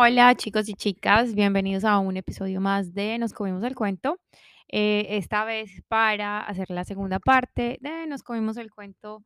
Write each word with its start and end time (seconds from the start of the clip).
Hola 0.00 0.32
chicos 0.36 0.68
y 0.68 0.74
chicas, 0.74 1.34
bienvenidos 1.34 1.84
a 1.84 1.98
un 1.98 2.16
episodio 2.16 2.60
más 2.60 2.94
de 2.94 3.18
Nos 3.18 3.32
Comimos 3.32 3.64
el 3.64 3.74
Cuento. 3.74 4.20
Eh, 4.68 5.06
esta 5.16 5.44
vez 5.44 5.82
para 5.88 6.38
hacer 6.38 6.70
la 6.70 6.84
segunda 6.84 7.18
parte 7.18 7.78
de 7.80 8.06
Nos 8.06 8.22
Comimos 8.22 8.58
el 8.58 8.70
Cuento, 8.70 9.24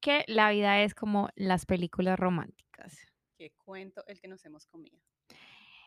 que 0.00 0.24
la 0.26 0.50
vida 0.52 0.80
es 0.80 0.94
como 0.94 1.28
las 1.34 1.66
películas 1.66 2.18
románticas. 2.18 2.96
Qué 3.36 3.52
cuento 3.58 4.04
el 4.06 4.18
que 4.18 4.26
nos 4.26 4.42
hemos 4.46 4.64
comido. 4.64 4.96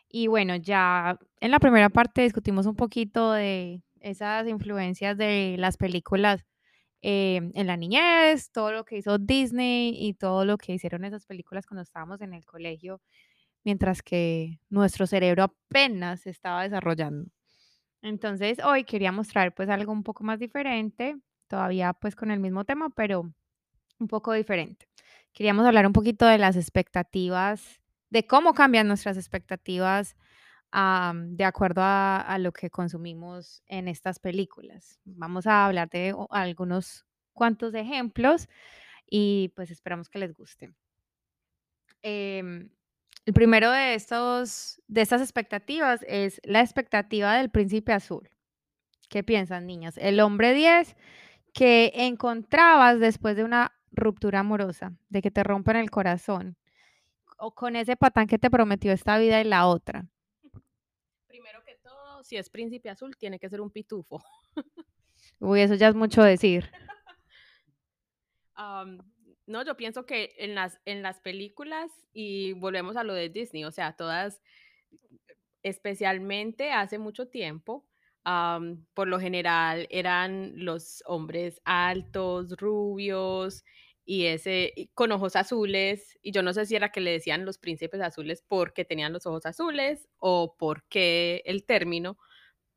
Y 0.08 0.28
bueno, 0.28 0.54
ya 0.54 1.18
en 1.40 1.50
la 1.50 1.58
primera 1.58 1.88
parte 1.88 2.22
discutimos 2.22 2.66
un 2.66 2.76
poquito 2.76 3.32
de 3.32 3.82
esas 3.98 4.46
influencias 4.46 5.18
de 5.18 5.56
las 5.58 5.76
películas 5.76 6.46
eh, 7.02 7.50
en 7.54 7.66
la 7.66 7.76
niñez, 7.76 8.52
todo 8.52 8.70
lo 8.70 8.84
que 8.84 8.98
hizo 8.98 9.18
Disney 9.18 9.92
y 9.98 10.14
todo 10.14 10.44
lo 10.44 10.56
que 10.56 10.72
hicieron 10.72 11.04
esas 11.04 11.26
películas 11.26 11.66
cuando 11.66 11.82
estábamos 11.82 12.20
en 12.20 12.32
el 12.32 12.44
colegio 12.44 13.00
mientras 13.64 14.02
que 14.02 14.58
nuestro 14.68 15.06
cerebro 15.06 15.44
apenas 15.44 16.26
estaba 16.26 16.62
desarrollando. 16.62 17.30
Entonces, 18.02 18.58
hoy 18.64 18.84
quería 18.84 19.12
mostrar 19.12 19.54
pues 19.54 19.68
algo 19.68 19.92
un 19.92 20.02
poco 20.02 20.24
más 20.24 20.38
diferente, 20.38 21.16
todavía 21.48 21.92
pues 21.92 22.16
con 22.16 22.30
el 22.30 22.40
mismo 22.40 22.64
tema, 22.64 22.90
pero 22.90 23.32
un 23.98 24.08
poco 24.08 24.32
diferente. 24.32 24.88
Queríamos 25.32 25.66
hablar 25.66 25.86
un 25.86 25.92
poquito 25.92 26.26
de 26.26 26.38
las 26.38 26.56
expectativas, 26.56 27.80
de 28.08 28.26
cómo 28.26 28.54
cambian 28.54 28.88
nuestras 28.88 29.16
expectativas 29.16 30.16
de 30.72 31.44
acuerdo 31.44 31.82
a, 31.82 32.36
lo 32.38 32.52
que 32.52 32.70
consumimos 32.70 33.62
en 33.66 33.88
estas 33.88 34.18
películas. 34.18 35.00
Vamos 35.04 35.46
a 35.46 35.66
hablar 35.66 35.88
de 35.90 36.14
algunos 36.30 37.04
cuantos 37.32 37.74
ejemplos 37.74 38.48
y 39.08 39.52
pues 39.56 39.70
esperamos 39.70 40.08
que 40.08 40.20
les 40.20 40.34
guste. 40.34 40.72
Eh, 42.02 42.68
el 43.30 43.34
primero 43.34 43.70
de, 43.70 43.94
estos, 43.94 44.82
de 44.88 45.02
estas 45.02 45.20
expectativas 45.20 46.04
es 46.08 46.40
la 46.42 46.62
expectativa 46.62 47.36
del 47.36 47.48
príncipe 47.48 47.92
azul. 47.92 48.28
¿Qué 49.08 49.22
piensan, 49.22 49.68
niñas? 49.68 49.96
El 49.98 50.18
hombre 50.18 50.52
10 50.52 50.96
que 51.54 51.92
encontrabas 51.94 52.98
después 52.98 53.36
de 53.36 53.44
una 53.44 53.70
ruptura 53.92 54.40
amorosa, 54.40 54.96
de 55.10 55.22
que 55.22 55.30
te 55.30 55.44
rompen 55.44 55.76
el 55.76 55.92
corazón, 55.92 56.56
o 57.38 57.54
con 57.54 57.76
ese 57.76 57.94
patán 57.94 58.26
que 58.26 58.40
te 58.40 58.50
prometió 58.50 58.90
esta 58.90 59.16
vida 59.16 59.40
y 59.40 59.44
la 59.44 59.68
otra. 59.68 60.08
Primero 61.28 61.62
que 61.64 61.76
todo, 61.76 62.24
si 62.24 62.36
es 62.36 62.50
príncipe 62.50 62.90
azul, 62.90 63.16
tiene 63.16 63.38
que 63.38 63.48
ser 63.48 63.60
un 63.60 63.70
pitufo. 63.70 64.20
Uy, 65.38 65.60
eso 65.60 65.76
ya 65.76 65.86
es 65.86 65.94
mucho 65.94 66.24
decir. 66.24 66.68
No, 69.50 69.64
yo 69.64 69.76
pienso 69.76 70.06
que 70.06 70.32
en 70.38 70.54
las, 70.54 70.80
en 70.84 71.02
las 71.02 71.20
películas, 71.20 71.90
y 72.12 72.52
volvemos 72.52 72.96
a 72.96 73.02
lo 73.02 73.14
de 73.14 73.30
Disney, 73.30 73.64
o 73.64 73.72
sea, 73.72 73.96
todas, 73.96 74.40
especialmente 75.64 76.70
hace 76.70 76.98
mucho 76.98 77.26
tiempo, 77.26 77.84
por 78.94 79.08
lo 79.08 79.18
general 79.18 79.88
eran 79.90 80.52
los 80.54 81.02
hombres 81.04 81.60
altos, 81.64 82.56
rubios 82.58 83.64
y 84.04 84.26
ese 84.26 84.90
con 84.94 85.10
ojos 85.10 85.34
azules 85.34 86.16
y 86.22 86.30
yo 86.30 86.42
no 86.42 86.52
sé 86.52 86.66
si 86.66 86.76
era 86.76 86.92
que 86.92 87.00
le 87.00 87.12
decían 87.12 87.44
los 87.44 87.58
príncipes 87.58 88.00
azules 88.02 88.44
porque 88.46 88.84
tenían 88.84 89.12
los 89.12 89.26
ojos 89.26 89.46
azules 89.46 90.08
o 90.18 90.54
porque 90.58 91.42
el 91.44 91.64
término, 91.64 92.18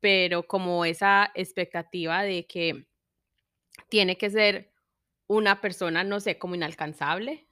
pero 0.00 0.42
como 0.44 0.84
esa 0.84 1.30
expectativa 1.34 2.22
de 2.24 2.46
que 2.46 2.86
tiene 3.88 4.16
que 4.18 4.30
ser 4.30 4.73
una 5.26 5.60
persona, 5.60 6.04
no 6.04 6.20
sé, 6.20 6.38
como 6.38 6.54
inalcanzable. 6.54 7.46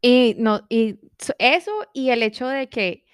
Y, 0.00 0.36
no, 0.38 0.66
y 0.68 0.98
eso 1.38 1.72
y 1.92 2.10
el 2.10 2.22
hecho 2.22 2.46
de 2.46 2.68
que 2.68 3.04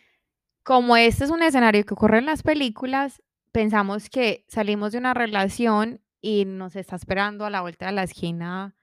como 0.63 0.97
este 0.97 1.25
es 1.25 1.31
un 1.31 1.43
escenario 1.43 1.85
que 1.85 1.95
ocurre 1.95 2.19
en 2.19 2.27
las 2.27 2.43
películas, 2.43 3.23
pensamos 3.51 4.09
que 4.09 4.45
salimos 4.49 4.93
de 4.93 4.99
una 4.99 5.15
relación 5.15 6.01
y 6.21 6.45
nos 6.45 6.77
está 6.77 6.97
esperando 6.97 7.45
a 7.45 7.51
la 7.51 7.61
vuelta 7.61 7.87
de 7.87 7.93
la 7.93 8.05
esquina 8.05 8.77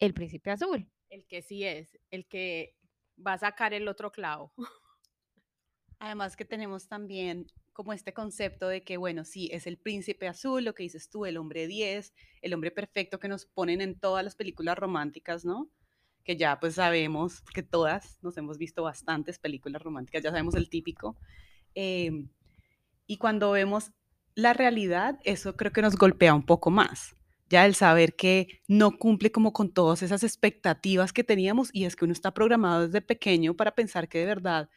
el 0.00 0.14
príncipe 0.14 0.50
azul. 0.50 0.86
El 1.08 1.26
que 1.26 1.42
sí 1.42 1.64
es, 1.64 1.98
el 2.10 2.26
que 2.26 2.76
va 3.24 3.34
a 3.34 3.38
sacar 3.38 3.72
el 3.72 3.88
otro 3.88 4.12
clavo. 4.12 4.52
Además 5.98 6.36
que 6.36 6.44
tenemos 6.44 6.88
también 6.88 7.46
como 7.74 7.92
este 7.92 8.14
concepto 8.14 8.68
de 8.68 8.82
que, 8.84 8.96
bueno, 8.96 9.24
sí, 9.24 9.50
es 9.52 9.66
el 9.66 9.76
príncipe 9.76 10.28
azul, 10.28 10.64
lo 10.64 10.74
que 10.74 10.84
dices 10.84 11.10
tú, 11.10 11.26
el 11.26 11.36
hombre 11.36 11.66
10, 11.66 12.14
el 12.40 12.54
hombre 12.54 12.70
perfecto 12.70 13.18
que 13.18 13.28
nos 13.28 13.46
ponen 13.46 13.80
en 13.80 13.98
todas 13.98 14.24
las 14.24 14.36
películas 14.36 14.78
románticas, 14.78 15.44
¿no? 15.44 15.68
Que 16.22 16.36
ya 16.36 16.58
pues 16.60 16.76
sabemos, 16.76 17.42
porque 17.42 17.64
todas 17.64 18.16
nos 18.22 18.38
hemos 18.38 18.58
visto 18.58 18.84
bastantes 18.84 19.40
películas 19.40 19.82
románticas, 19.82 20.22
ya 20.22 20.30
sabemos 20.30 20.54
el 20.54 20.70
típico. 20.70 21.16
Em, 21.74 22.28
y 23.08 23.18
cuando 23.18 23.50
vemos 23.50 23.90
la 24.36 24.52
realidad, 24.52 25.18
eso 25.24 25.56
creo 25.56 25.72
que 25.72 25.82
nos 25.82 25.96
golpea 25.96 26.32
un 26.32 26.46
poco 26.46 26.70
más. 26.70 27.16
Ya 27.50 27.66
el 27.66 27.74
saber 27.74 28.14
que 28.14 28.62
no 28.68 28.96
cumple 28.96 29.32
como 29.32 29.52
con 29.52 29.72
todas 29.74 30.02
esas 30.02 30.22
expectativas 30.22 31.12
que 31.12 31.24
teníamos 31.24 31.70
y 31.72 31.84
es 31.84 31.96
que 31.96 32.04
uno 32.04 32.12
está 32.12 32.32
programado 32.32 32.86
desde 32.86 33.00
pequeño 33.00 33.54
para 33.54 33.74
pensar 33.74 34.08
que 34.08 34.18
de 34.18 34.26
verdad 34.26 34.70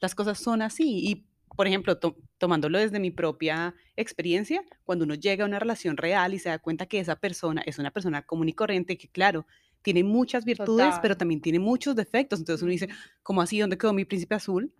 las 0.00 0.14
cosas 0.14 0.38
son 0.38 0.62
así 0.62 1.08
y 1.08 1.31
por 1.56 1.66
ejemplo, 1.66 1.98
tomándolo 2.38 2.78
desde 2.78 3.00
mi 3.00 3.10
propia 3.10 3.74
experiencia, 3.96 4.64
cuando 4.84 5.04
uno 5.04 5.14
llega 5.14 5.44
a 5.44 5.48
una 5.48 5.58
relación 5.58 5.96
real 5.96 6.34
y 6.34 6.38
se 6.38 6.48
da 6.48 6.58
cuenta 6.58 6.86
que 6.86 6.98
esa 6.98 7.16
persona 7.16 7.62
es 7.66 7.78
una 7.78 7.90
persona 7.90 8.22
común 8.22 8.48
y 8.48 8.52
corriente, 8.52 8.96
que 8.96 9.08
claro, 9.08 9.46
tiene 9.82 10.04
muchas 10.04 10.44
virtudes, 10.44 10.94
pero 11.02 11.16
también 11.16 11.40
tiene 11.40 11.58
muchos 11.58 11.94
defectos. 11.96 12.38
Entonces 12.38 12.62
uno 12.62 12.70
dice, 12.70 12.88
¿cómo 13.22 13.42
así? 13.42 13.58
¿Dónde 13.58 13.76
quedó 13.76 13.92
mi 13.92 14.04
príncipe 14.04 14.34
azul? 14.34 14.72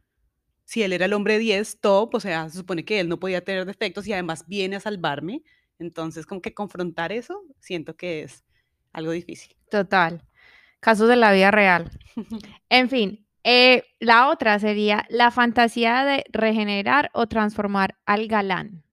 Si 0.65 0.83
él 0.83 0.93
era 0.93 1.07
el 1.07 1.13
hombre 1.13 1.39
10, 1.39 1.81
top, 1.81 2.15
o 2.15 2.21
sea, 2.21 2.49
se 2.49 2.59
supone 2.59 2.85
que 2.85 3.01
él 3.01 3.09
no 3.09 3.19
podía 3.19 3.45
tener 3.45 3.67
defectos 3.67 4.07
y 4.07 4.13
además 4.13 4.45
viene 4.47 4.77
a 4.77 4.81
salvarme. 4.81 5.43
Entonces, 5.79 6.25
como 6.25 6.41
que 6.41 6.55
confrontar 6.55 7.13
eso, 7.13 7.43
siento 7.59 7.97
que 7.97 8.23
es 8.23 8.45
algo 8.93 9.11
difícil. 9.11 9.57
Total. 9.71 10.23
Casos 10.81 11.09
de 11.09 11.17
la 11.17 11.33
vida 11.33 11.51
real. 11.51 11.91
en 12.69 12.89
fin, 12.89 13.22
eh, 13.45 13.85
la 13.99 14.29
otra 14.29 14.59
sería 14.59 15.05
la 15.09 15.31
fantasía 15.31 16.05
de 16.05 16.25
regenerar 16.33 17.11
o 17.13 17.27
transformar 17.27 17.97
al 18.07 18.29
galán. 18.29 18.85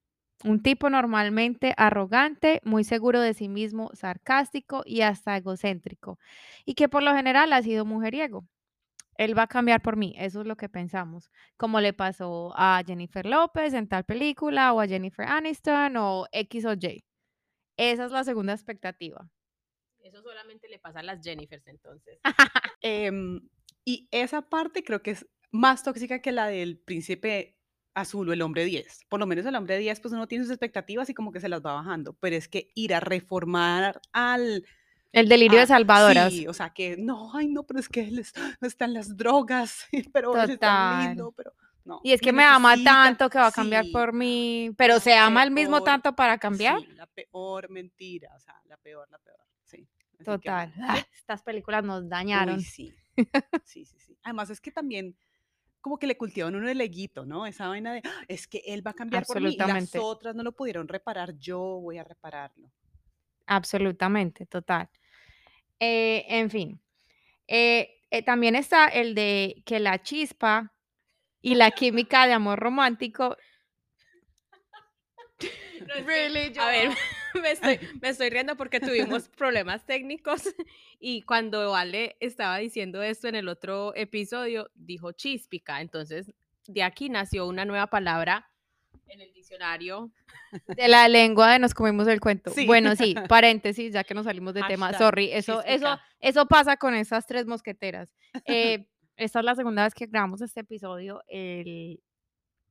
Un 0.44 0.64
tipo 0.64 0.90
normalmente 0.90 1.74
arrogante, 1.78 2.62
muy 2.64 2.84
seguro 2.84 3.20
de 3.20 3.34
sí 3.34 3.50
mismo, 3.50 3.92
sarcástico 3.94 4.84
y 4.86 5.02
hasta 5.02 5.36
egocéntrico, 5.36 6.18
y 6.66 6.76
que 6.76 6.88
por 6.88 7.04
lo 7.04 7.14
general 7.14 7.52
ha 7.54 7.62
sido 7.62 7.86
mujeriego. 7.86 8.48
Él 9.16 9.38
va 9.38 9.44
a 9.44 9.48
cambiar 9.48 9.82
por 9.82 9.98
mí, 9.98 10.16
eso 10.18 10.42
es 10.42 10.48
lo 10.48 10.56
que 10.56 10.70
pensamos, 10.70 11.30
como 11.58 11.81
le 11.81 11.92
pasó 11.92 12.54
a 12.56 12.81
Jennifer 12.88 13.26
López 13.26 13.74
en 13.74 13.90
tal 13.90 14.06
película, 14.06 14.72
o 14.72 14.80
a 14.80 14.88
Jennifer 14.88 15.26
Aniston, 15.28 15.98
o 15.98 16.26
X 16.31 16.66
o 16.66 16.74
Y. 16.74 17.04
Esa 17.76 18.06
es 18.06 18.12
la 18.12 18.24
segunda 18.24 18.54
expectativa. 18.54 19.30
Eso 20.00 20.22
solamente 20.22 20.70
le 20.70 20.80
pasa 20.80 21.00
a 21.00 21.04
las 21.04 21.22
Jennifers 21.22 21.68
entonces. 21.68 22.20
Em, 22.81 23.42
y 23.89 24.07
esa 24.11 24.44
parte 24.44 24.83
creo 24.83 25.01
que 25.01 25.09
es 25.09 25.25
más 25.50 25.81
tóxica 25.81 26.22
que 26.22 26.31
la 26.31 26.45
del 26.45 26.77
príncipe 26.77 27.57
azul 27.95 28.29
o 28.29 28.33
el 28.33 28.44
hombre 28.44 28.63
10. 28.63 29.05
Por 29.09 29.19
lo 29.19 29.25
menos 29.25 29.47
el 29.47 29.55
hombre 29.55 29.79
10, 29.79 30.00
pues 30.00 30.13
uno 30.13 30.27
tiene 30.27 30.44
sus 30.44 30.51
expectativas 30.51 31.09
y 31.09 31.16
como 31.16 31.31
que 31.31 31.39
se 31.39 31.50
las 31.50 31.66
va 31.66 31.73
bajando. 31.73 32.13
Pero 32.19 32.35
es 32.35 32.47
que 32.47 32.69
ir 32.75 32.94
a 32.94 33.00
reformar 33.00 34.00
al... 34.11 34.63
El 35.11 35.27
delirio 35.27 35.59
de 35.59 35.66
salvadoras. 35.66 36.31
Sí, 36.31 36.45
o 36.45 36.53
sea 36.53 36.69
que 36.69 36.97
no, 36.97 37.35
ay 37.35 37.47
no, 37.47 37.63
pero 37.63 37.79
es 37.79 37.89
que 37.89 38.01
él 38.01 38.23
están 38.61 38.94
las 38.94 39.17
drogas, 39.17 39.88
pero 40.13 40.39
él 40.39 40.51
está 40.51 41.07
lindo, 41.07 41.33
pero 41.35 41.51
no. 41.83 42.00
Y 42.03 42.11
es 42.11 42.21
que 42.21 42.31
me 42.31 42.44
ama 42.44 42.75
tanto 42.83 43.27
que 43.27 43.39
va 43.39 43.47
a 43.47 43.51
cambiar 43.51 43.85
por 43.91 44.13
mí, 44.13 44.69
pero 44.77 45.00
se 45.00 45.16
ama 45.16 45.41
el 45.41 45.50
mismo 45.50 45.81
tanto 45.81 46.16
para 46.16 46.38
cambiar. 46.38 46.80
Sí, 46.80 46.89
la 46.94 47.07
peor 47.07 47.71
mentira, 47.71 48.35
o 48.35 48.39
sea, 48.39 48.62
la 48.65 48.77
peor, 48.77 49.09
la 49.09 49.18
peor, 49.18 49.39
sí. 49.63 49.88
Total. 50.24 50.71
estas 51.12 51.42
películas 51.42 51.83
nos 51.83 52.07
dañaron. 52.07 52.62
sí. 52.62 52.94
Sí, 53.66 53.86
sí, 53.86 54.00
sí. 54.00 54.18
Además 54.24 54.50
es 54.50 54.62
que 54.62 54.71
también 54.71 55.16
como 55.81 55.98
que 55.98 56.07
le 56.07 56.18
cultivan 56.18 56.56
uno 56.56 56.69
el 56.69 56.81
eguito, 56.81 57.25
¿no? 57.25 57.45
Esa 57.45 57.68
vaina 57.68 57.94
de, 57.94 58.01
¡Ah! 58.04 58.24
es 58.27 58.48
que 58.48 58.62
él 58.66 58.86
va 58.86 58.92
a 58.92 58.95
cambiar 58.95 59.25
por 59.25 59.42
mí 59.42 59.54
y 59.54 59.57
las 59.57 59.95
otras 59.95 60.36
no 60.36 60.44
lo 60.44 60.51
pudieron 60.51 60.88
reparar, 60.88 61.38
yo 61.38 61.60
voy 61.60 61.98
a 61.98 62.04
repararlo. 62.04 62.71
Absolutamente, 63.45 64.45
total. 64.45 64.89
Eh, 65.80 66.25
en 66.27 66.50
fin, 66.50 66.81
eh, 67.48 68.04
eh, 68.12 68.24
también 68.24 68.56
está 68.56 68.88
el 68.88 69.16
de 69.16 69.63
que 69.66 69.80
la 69.80 70.01
chispa 70.01 70.74
y 71.42 71.56
la 71.56 71.71
química 71.71 72.27
de 72.27 72.33
amor 72.33 72.60
romántico 72.60 73.38
a 76.60 76.69
ver, 76.69 76.89
me 77.42 77.52
estoy, 77.52 77.80
me 78.02 78.10
estoy 78.10 78.30
riendo 78.30 78.56
porque 78.56 78.80
tuvimos 78.80 79.28
problemas 79.38 79.86
técnicos 79.86 80.44
y 81.00 81.22
cuando 81.24 81.76
Ale 81.76 82.18
estaba 82.20 82.58
diciendo 82.58 83.02
esto 83.02 83.28
en 83.28 83.36
el 83.36 83.48
otro 83.48 83.94
episodio, 83.96 84.70
dijo 84.76 85.12
chispica. 85.12 85.81
Entonces, 85.81 86.34
de 86.68 86.84
aquí 86.84 87.10
nació 87.10 87.48
una 87.48 87.66
nueva 87.66 87.88
palabra 87.88 88.50
en 89.08 89.22
el 89.22 89.34
diccionario. 89.34 90.12
De 90.68 90.88
la 90.88 91.08
lengua 91.08 91.52
de 91.52 91.60
nos 91.60 91.74
comimos 91.74 92.08
el 92.08 92.20
cuento. 92.20 92.52
Bueno, 92.66 92.96
sí, 92.96 93.16
paréntesis, 93.28 93.94
ya 93.94 94.04
que 94.04 94.14
nos 94.14 94.26
salimos 94.26 94.54
de 94.54 94.64
tema. 94.64 94.94
Sorry, 94.94 95.31
eso, 95.31 95.64
eso, 95.64 96.00
eso 96.20 96.48
pasa 96.48 96.78
con 96.78 96.94
esas 96.96 97.26
tres 97.26 97.46
mosqueteras. 97.46 98.10
Eh, 98.46 98.88
esta 99.16 99.40
es 99.40 99.46
la 99.46 99.56
segunda 99.56 99.84
vez 99.84 99.94
que 99.94 100.06
grabamos 100.06 100.42
este 100.42 100.62
episodio. 100.62 101.24
El, 101.28 102.00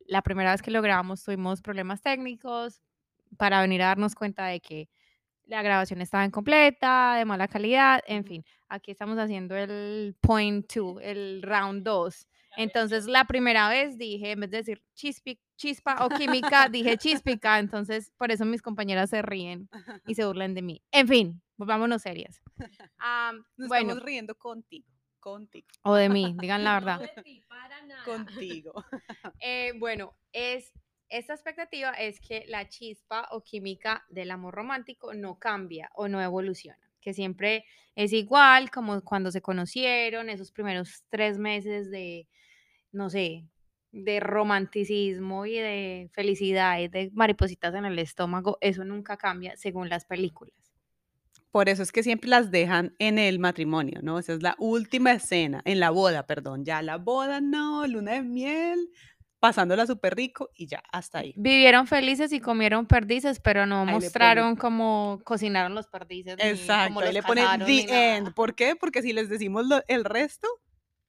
la 0.07 0.23
primera 0.23 0.53
vez 0.53 0.63
que 0.63 0.71
lo 0.71 0.81
grabamos 0.81 1.23
tuvimos 1.23 1.61
problemas 1.61 2.01
técnicos 2.01 2.81
para 3.37 3.61
venir 3.61 3.83
a 3.83 3.87
darnos 3.87 4.15
cuenta 4.15 4.47
de 4.47 4.61
que 4.61 4.89
la 5.45 5.63
grabación 5.63 6.01
estaba 6.01 6.25
incompleta, 6.25 7.17
de 7.17 7.25
mala 7.25 7.49
calidad, 7.49 8.03
en 8.07 8.25
fin. 8.25 8.45
Aquí 8.69 8.91
estamos 8.91 9.19
haciendo 9.19 9.57
el 9.57 10.15
point 10.21 10.67
two, 10.71 11.01
el 11.01 11.43
round 11.43 11.83
2. 11.83 12.29
Entonces, 12.59 13.07
la 13.07 13.25
primera 13.25 13.69
vez 13.69 13.97
dije, 13.97 14.33
en 14.33 14.41
vez 14.41 14.51
de 14.51 14.57
decir 14.59 14.83
chispa 14.95 16.05
o 16.05 16.09
química, 16.09 16.69
dije 16.69 16.99
chispica. 16.99 17.59
Entonces, 17.59 18.13
por 18.19 18.31
eso 18.31 18.45
mis 18.45 18.63
compañeras 18.63 19.11
se 19.11 19.23
ríen 19.23 19.69
y 20.07 20.15
se 20.15 20.27
burlan 20.27 20.55
de 20.55 20.63
mí. 20.63 20.83
En 20.91 21.09
fin, 21.09 21.43
volvámonos 21.57 22.03
serias. 22.03 22.43
Nos 23.57 23.69
bueno, 23.69 23.91
estamos 23.91 24.03
riendo 24.05 24.35
contigo. 24.35 24.87
Contigo. 25.21 25.67
O 25.83 25.95
de 25.95 26.09
mí, 26.09 26.35
digan 26.39 26.63
la 26.63 26.75
verdad. 26.75 27.01
Contigo. 28.05 28.73
Eh, 29.41 29.73
bueno, 29.79 30.17
es 30.33 30.73
esta 31.09 31.35
expectativa 31.35 31.93
es 31.93 32.21
que 32.21 32.45
la 32.49 32.69
chispa 32.69 33.29
o 33.31 33.43
química 33.43 34.05
del 34.09 34.31
amor 34.31 34.55
romántico 34.55 35.15
no 35.15 35.39
cambia 35.39 35.91
o 35.95 36.09
no 36.09 36.21
evoluciona, 36.21 36.91
que 37.01 37.15
siempre 37.15 37.65
es 37.95 38.13
igual 38.13 38.71
como 38.71 39.01
cuando 39.03 39.31
se 39.31 39.43
conocieron, 39.43 40.31
esos 40.31 40.53
primeros 40.53 41.05
tres 41.09 41.39
meses 41.39 41.91
de, 41.91 42.29
no 42.93 43.11
sé, 43.11 43.45
de 43.91 44.21
romanticismo 44.21 45.47
y 45.47 45.57
de 45.57 46.11
felicidad 46.13 46.79
y 46.81 46.89
de 46.89 47.11
maripositas 47.15 47.75
en 47.75 47.87
el 47.87 47.99
estómago, 47.99 48.59
eso 48.61 48.85
nunca 48.85 49.17
cambia 49.17 49.57
según 49.57 49.89
las 49.89 50.05
películas. 50.05 50.55
Por 51.51 51.71
eso 51.71 51.83
es 51.83 51.93
que 51.93 52.03
siempre 52.03 52.29
las 52.29 52.51
dejan 52.51 52.95
en 52.99 53.19
el 53.19 53.39
matrimonio, 53.39 54.01
¿no? 54.03 54.19
Esa 54.19 54.35
es 54.35 54.43
la 54.43 54.55
última 54.59 55.13
escena, 55.13 55.63
en 55.65 55.81
la 55.81 55.89
boda, 55.91 56.27
perdón. 56.27 56.65
Ya 56.65 56.83
la 56.83 56.99
boda, 56.99 57.41
no, 57.41 57.87
luna 57.87 58.13
de 58.13 58.23
miel, 58.23 58.91
pasándola 59.41 59.87
súper 59.87 60.15
rico 60.17 60.51
y 60.55 60.67
ya, 60.67 60.83
hasta 60.91 61.21
ahí. 61.21 61.35
Vivieron 61.37 61.87
felices 61.87 62.33
y 62.33 62.41
comieron 62.41 62.87
perdices, 62.87 63.41
pero 63.41 63.67
no 63.67 63.85
mostraron 63.85 64.57
cómo 64.57 65.21
cocinaron 65.25 65.75
los 65.75 65.87
perdices. 65.87 66.37
Exacto, 66.39 67.01
ahí 67.01 67.13
le 67.13 67.23
ponen 67.23 67.47
the 67.65 68.17
end. 68.17 68.35
¿Por 68.35 68.55
qué? 68.55 68.77
Porque 68.77 69.03
si 69.03 69.13
les 69.13 69.29
decimos 69.29 69.67
el 69.87 70.05
resto, 70.05 70.49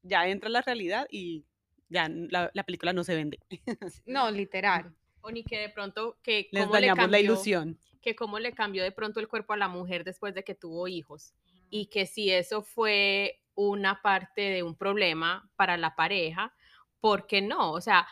ya 0.03 0.27
entra 0.27 0.49
la 0.49 0.61
realidad 0.61 1.07
y 1.09 1.45
ya 1.89 2.07
la, 2.09 2.63
película 2.63 2.93
no 2.93 3.03
se 3.03 3.15
vende. 3.15 3.39
No, 4.05 4.29
literal. 4.31 4.93
O 5.21 5.31
ni 5.31 5.43
que 5.43 5.59
de 5.59 5.69
pronto 5.69 6.17
que 6.23 6.47
les 6.51 6.69
dañamos 6.69 7.09
la 7.09 7.19
ilusión. 7.19 7.79
Que 8.01 8.15
cómo 8.15 8.39
le 8.39 8.53
cambió 8.53 8.83
de 8.83 8.91
pronto 8.91 9.19
el 9.19 9.27
cuerpo 9.27 9.53
a 9.53 9.57
la 9.57 9.67
mujer 9.67 10.03
después 10.03 10.33
de 10.33 10.43
que 10.43 10.55
tuvo 10.55 10.87
hijos. 10.87 11.33
Y 11.69 11.87
que 11.87 12.05
si 12.05 12.31
eso 12.31 12.61
fue 12.61 13.41
una 13.55 14.01
parte 14.01 14.41
de 14.41 14.63
un 14.63 14.75
problema 14.75 15.51
para 15.57 15.75
la 15.75 15.95
pareja, 15.95 16.53
¿por 17.01 17.27
qué 17.27 17.41
no? 17.41 17.71
O 17.71 17.81
sea, 17.81 18.07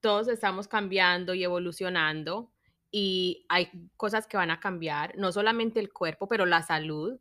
todos 0.00 0.28
estamos 0.28 0.68
cambiando 0.68 1.34
y 1.34 1.44
evolucionando 1.44 2.50
y 2.90 3.44
hay 3.48 3.70
cosas 3.96 4.26
que 4.26 4.36
van 4.36 4.50
a 4.50 4.60
cambiar, 4.60 5.16
no 5.16 5.32
solamente 5.32 5.80
el 5.80 5.92
cuerpo, 5.92 6.28
pero 6.28 6.46
la 6.46 6.62
salud. 6.62 7.18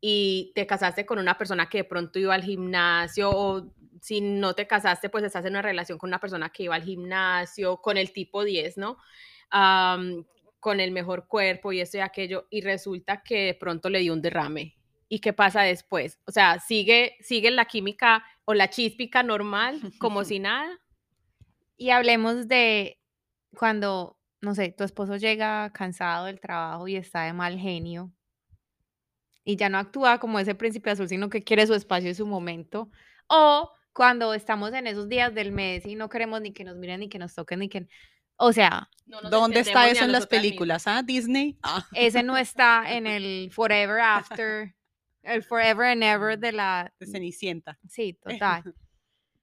Y 0.00 0.50
te 0.56 0.66
casaste 0.66 1.06
con 1.06 1.20
una 1.20 1.38
persona 1.38 1.68
que 1.68 1.78
de 1.78 1.84
pronto 1.84 2.18
iba 2.18 2.34
al 2.34 2.42
gimnasio 2.42 3.30
o 3.30 3.72
si 4.00 4.20
no 4.20 4.54
te 4.54 4.66
casaste, 4.66 5.10
pues 5.10 5.22
estás 5.22 5.44
en 5.44 5.52
una 5.52 5.62
relación 5.62 5.96
con 5.96 6.08
una 6.10 6.18
persona 6.18 6.50
que 6.50 6.64
iba 6.64 6.74
al 6.74 6.82
gimnasio, 6.82 7.76
con 7.76 7.96
el 7.96 8.12
tipo 8.12 8.42
10, 8.42 8.78
¿no? 8.78 8.98
con 10.58 10.80
el 10.80 10.92
mejor 10.92 11.26
cuerpo 11.26 11.72
y 11.72 11.80
esto 11.80 11.98
y 11.98 12.00
aquello, 12.00 12.46
y 12.48 12.60
resulta 12.62 13.22
que 13.22 13.46
de 13.46 13.54
pronto 13.54 13.90
le 13.90 13.98
dio 13.98 14.12
un 14.12 14.22
derrame. 14.22 14.76
¿Y 15.12 15.18
qué 15.18 15.34
pasa 15.34 15.60
después? 15.60 16.18
O 16.24 16.32
sea, 16.32 16.58
sigue, 16.58 17.18
sigue 17.20 17.50
la 17.50 17.66
química 17.66 18.24
o 18.46 18.54
la 18.54 18.70
chíspica 18.70 19.22
normal, 19.22 19.78
como 19.98 20.24
si 20.24 20.38
nada. 20.38 20.80
Y 21.76 21.90
hablemos 21.90 22.48
de 22.48 22.98
cuando, 23.54 24.18
no 24.40 24.54
sé, 24.54 24.72
tu 24.72 24.84
esposo 24.84 25.18
llega 25.18 25.70
cansado 25.74 26.24
del 26.24 26.40
trabajo 26.40 26.88
y 26.88 26.96
está 26.96 27.24
de 27.24 27.34
mal 27.34 27.58
genio 27.58 28.10
y 29.44 29.56
ya 29.56 29.68
no 29.68 29.76
actúa 29.76 30.18
como 30.18 30.38
ese 30.38 30.54
príncipe 30.54 30.88
azul, 30.88 31.10
sino 31.10 31.28
que 31.28 31.44
quiere 31.44 31.66
su 31.66 31.74
espacio 31.74 32.08
y 32.08 32.14
su 32.14 32.26
momento. 32.26 32.90
O 33.26 33.70
cuando 33.92 34.32
estamos 34.32 34.72
en 34.72 34.86
esos 34.86 35.10
días 35.10 35.34
del 35.34 35.52
mes 35.52 35.84
y 35.84 35.94
no 35.94 36.08
queremos 36.08 36.40
ni 36.40 36.54
que 36.54 36.64
nos 36.64 36.76
miren, 36.76 37.00
ni 37.00 37.10
que 37.10 37.18
nos 37.18 37.34
toquen, 37.34 37.58
ni 37.58 37.68
que... 37.68 37.86
O 38.36 38.54
sea, 38.54 38.88
¿dónde 39.04 39.60
está 39.60 39.90
eso 39.90 40.06
en 40.06 40.12
las 40.12 40.26
películas? 40.26 40.86
¿Ah? 40.86 41.02
Disney. 41.02 41.58
Ah. 41.62 41.86
Ese 41.92 42.22
no 42.22 42.38
está 42.38 42.90
en 42.90 43.06
el 43.06 43.50
Forever 43.52 44.00
After, 44.00 44.74
el 45.22 45.42
Forever 45.42 45.86
and 45.86 46.02
Ever 46.02 46.38
de 46.38 46.52
la... 46.52 46.92
De 46.98 47.06
Cenicienta. 47.06 47.78
Sí, 47.88 48.14
total. 48.22 48.74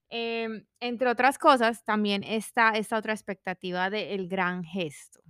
Em, 0.09 0.65
entre 0.79 1.09
otras 1.09 1.37
cosas, 1.37 1.83
también 1.83 2.23
está 2.23 2.71
esta 2.71 2.97
otra 2.97 3.13
expectativa 3.13 3.89
del 3.89 4.27
gran 4.27 4.63
gesto. 4.63 5.21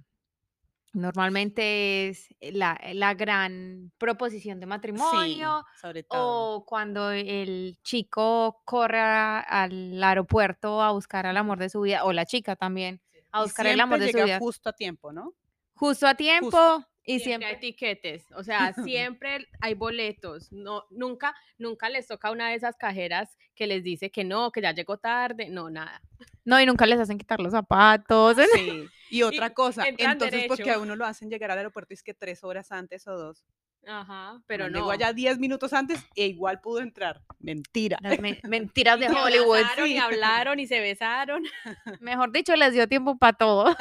Normalmente 0.94 2.10
es 2.10 2.30
la, 2.42 2.80
la 2.94 3.14
gran 3.14 3.92
proposición 4.00 4.60
de 4.60 4.66
matrimonio 4.66 5.64
sobre 5.80 6.02
todo. 6.02 6.56
o 6.56 6.66
cuando 6.66 7.12
el 7.12 7.78
chico 7.84 8.62
corre 8.66 9.00
al 9.00 10.04
aeropuerto 10.04 10.82
a 10.82 10.92
buscar 10.92 11.28
al 11.28 11.38
amor 11.38 11.60
de 11.60 11.70
su 11.70 11.82
vida, 11.82 12.06
o 12.06 12.12
la 12.12 12.26
chica 12.26 12.56
también, 12.56 13.02
a 13.32 13.44
buscar 13.44 13.68
el 13.68 13.80
amor 13.80 14.00
de 14.00 14.12
su 14.12 14.18
vida. 14.18 14.40
Justo 14.40 14.70
a 14.70 14.74
tiempo, 14.74 15.12
¿no? 15.12 15.36
Justo 15.76 16.08
a 16.08 16.16
tiempo, 16.16 16.84
y 17.06 17.20
siempre, 17.20 17.48
hay 17.48 17.56
etiquetes, 17.56 18.26
o 18.36 18.44
sea, 18.44 18.74
siempre 18.84 19.48
hay 19.62 19.74
boletos. 19.74 20.52
No, 20.52 20.86
nunca, 20.90 21.36
nunca 21.58 21.90
les 21.90 22.08
toca 22.08 22.32
una 22.32 22.50
de 22.50 22.56
esas 22.56 22.76
cajeras 22.76 23.38
que 23.56 23.68
les 23.68 23.84
dice 23.84 24.12
que 24.12 24.24
no, 24.24 24.52
que 24.52 24.62
ya 24.62 24.74
llegó 24.74 24.98
tarde, 24.98 25.50
no, 25.50 25.70
nada. 25.70 26.02
No, 26.46 26.60
y 26.62 26.66
nunca 26.66 26.86
les 26.86 27.00
hacen 27.00 27.18
quitar 27.18 27.40
los 27.40 27.52
zapatos. 27.52 28.38
Sí. 28.54 28.88
Y 29.12 29.24
otra 29.24 29.56
cosa, 29.56 29.86
entonces 29.88 30.46
porque 30.48 30.70
a 30.70 30.78
uno 30.78 30.96
lo 30.96 31.04
hacen 31.04 31.30
llegar 31.30 31.50
al 31.50 31.58
aeropuerto 31.58 31.94
y 31.94 31.96
es 31.96 32.04
que 32.04 32.14
tres 32.14 32.44
horas 32.44 32.72
antes 32.72 33.08
o 33.08 33.18
dos. 33.18 33.44
Ajá, 33.88 34.42
pero 34.46 34.70
no. 34.70 34.78
Llegó 34.78 34.92
allá 34.92 35.14
diez 35.14 35.40
minutos 35.40 35.74
antes 35.74 36.06
e 36.16 36.28
igual 36.28 36.62
pudo 36.62 36.82
entrar. 36.82 37.22
Mentira. 37.40 37.98
mentiras 38.44 39.00
de 39.00 39.08
Hollywood. 39.10 39.88
Y 39.88 39.98
hablaron 39.98 40.60
y 40.60 40.68
se 40.68 40.80
besaron. 40.80 41.44
Mejor 42.00 42.32
dicho, 42.32 42.56
les 42.56 42.74
dio 42.74 42.88
tiempo 42.88 43.18
para 43.18 43.34
todo. 43.34 43.76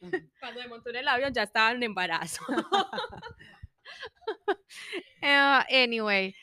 Cuando 0.40 0.60
me 0.60 0.68
montó 0.68 0.90
en 0.90 0.96
el 0.96 1.08
avión 1.08 1.32
ya 1.32 1.44
estaba 1.44 1.72
en 1.72 1.82
embarazo. 1.82 2.44
Eh, 5.20 5.36
anyway, 5.84 6.34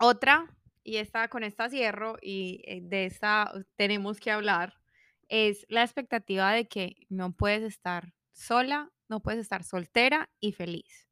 otra, 0.00 0.46
y 0.84 0.96
esta, 0.96 1.28
con 1.28 1.42
esta 1.42 1.68
cierro, 1.68 2.16
y 2.20 2.62
eh, 2.64 2.80
de 2.82 3.06
esta 3.06 3.52
tenemos 3.76 4.20
que 4.20 4.30
hablar, 4.30 4.74
es 5.28 5.66
la 5.68 5.82
expectativa 5.82 6.52
de 6.52 6.68
que 6.68 7.06
no 7.08 7.32
puedes 7.32 7.62
estar 7.62 8.14
sola, 8.32 8.90
no 9.08 9.20
puedes 9.20 9.40
estar 9.40 9.64
soltera 9.64 10.30
y 10.40 10.52
feliz. 10.52 11.08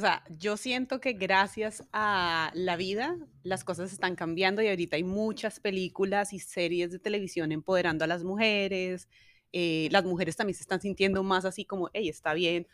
O 0.00 0.02
sea, 0.02 0.24
yo 0.30 0.56
siento 0.56 0.98
que 0.98 1.12
gracias 1.12 1.84
a 1.92 2.50
la 2.54 2.76
vida 2.76 3.18
las 3.42 3.64
cosas 3.64 3.92
están 3.92 4.16
cambiando 4.16 4.62
y 4.62 4.68
ahorita 4.68 4.96
hay 4.96 5.04
muchas 5.04 5.60
películas 5.60 6.32
y 6.32 6.38
series 6.38 6.90
de 6.90 6.98
televisión 6.98 7.52
empoderando 7.52 8.06
a 8.06 8.08
las 8.08 8.24
mujeres. 8.24 9.10
Eh, 9.52 9.90
las 9.90 10.06
mujeres 10.06 10.36
también 10.36 10.54
se 10.54 10.62
están 10.62 10.80
sintiendo 10.80 11.22
más 11.22 11.44
así 11.44 11.66
como, 11.66 11.90
hey, 11.92 12.08
está 12.08 12.32
bien 12.32 12.66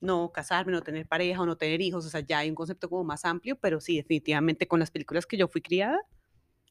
no 0.00 0.32
casarme, 0.32 0.72
no 0.72 0.82
tener 0.82 1.06
pareja 1.06 1.40
o 1.40 1.46
no 1.46 1.56
tener 1.56 1.80
hijos. 1.80 2.04
O 2.04 2.10
sea, 2.10 2.20
ya 2.20 2.40
hay 2.40 2.50
un 2.50 2.54
concepto 2.54 2.90
como 2.90 3.04
más 3.04 3.24
amplio, 3.24 3.56
pero 3.56 3.80
sí, 3.80 3.96
definitivamente 3.96 4.68
con 4.68 4.80
las 4.80 4.90
películas 4.90 5.24
que 5.24 5.38
yo 5.38 5.48
fui 5.48 5.62
criada. 5.62 5.98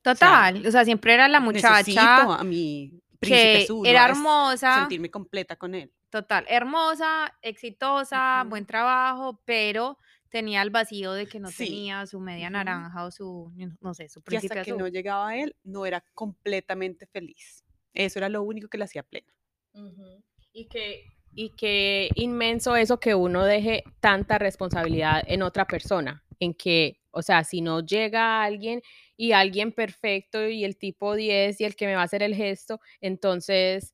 Total, 0.03 0.63
o 0.67 0.72
sea, 0.72 0.86
siempre 0.86 1.15
era 1.15 1.27
la 1.27 1.39
muchacha. 1.39 2.39
a 2.39 2.43
mi 2.43 3.01
príncipe 3.19 3.65
que 3.84 3.89
era 3.89 4.05
hermosa. 4.05 4.81
Sentirme 4.81 5.10
completa 5.10 5.55
con 5.55 5.74
él. 5.74 5.91
Total, 6.10 6.46
hermosa, 6.50 7.34
exitosa, 7.42 8.44
buen 8.48 8.66
trabajo, 8.66 9.42
pero 9.46 9.98
tenía 10.30 10.62
el 10.62 10.70
vacío 10.70 11.13
de 11.13 11.28
que 11.28 11.39
no 11.39 11.51
tenía 11.51 12.06
su 12.08 12.20
media 12.20 12.50
naranja 12.50 13.06
o 13.06 13.12
su, 13.12 13.51
no 13.80 13.94
sé, 13.94 14.10
su 14.10 14.22
príncipe 14.22 14.56
y 14.56 14.60
hasta 14.60 14.72
que 14.72 14.78
no 14.78 14.88
llegaba 14.88 15.30
a 15.30 15.38
él, 15.38 15.56
no 15.63 15.86
era 15.86 16.04
completamente 16.13 17.06
feliz. 17.06 17.63
Eso 17.94 18.20
era 18.20 18.30
lo 18.30 18.42
único 18.44 18.70
que 18.70 18.78
le 18.78 18.86
hacía 18.86 19.04
plena. 19.04 19.32
Y 20.51 20.66
que 20.68 21.06
y 21.34 21.51
qué 21.51 22.10
inmenso 22.16 22.75
eso 22.75 23.00
que 23.00 23.13
uno 23.13 23.46
deje 23.46 23.84
tanta 24.00 24.39
responsabilidad 24.39 25.24
en 25.28 25.44
otra 25.44 25.66
persona, 25.66 26.24
en 26.39 26.54
que, 26.54 27.01
o 27.12 27.22
sea, 27.22 27.44
si 27.44 27.62
no 27.62 27.86
llega 27.86 28.42
alguien 28.44 28.82
y 29.16 29.32
alguien 29.34 29.72
perfecto 29.72 30.48
y 30.48 30.63
el 30.63 30.78
tipo 30.78 31.16
10 31.16 31.62
y 31.62 31.66
el 31.66 31.75
que 31.75 31.86
me 31.86 31.96
va 31.96 32.01
a 32.01 32.06
hacer 32.06 32.24
el 32.24 32.36
gesto, 32.36 32.80
entonces 33.00 33.94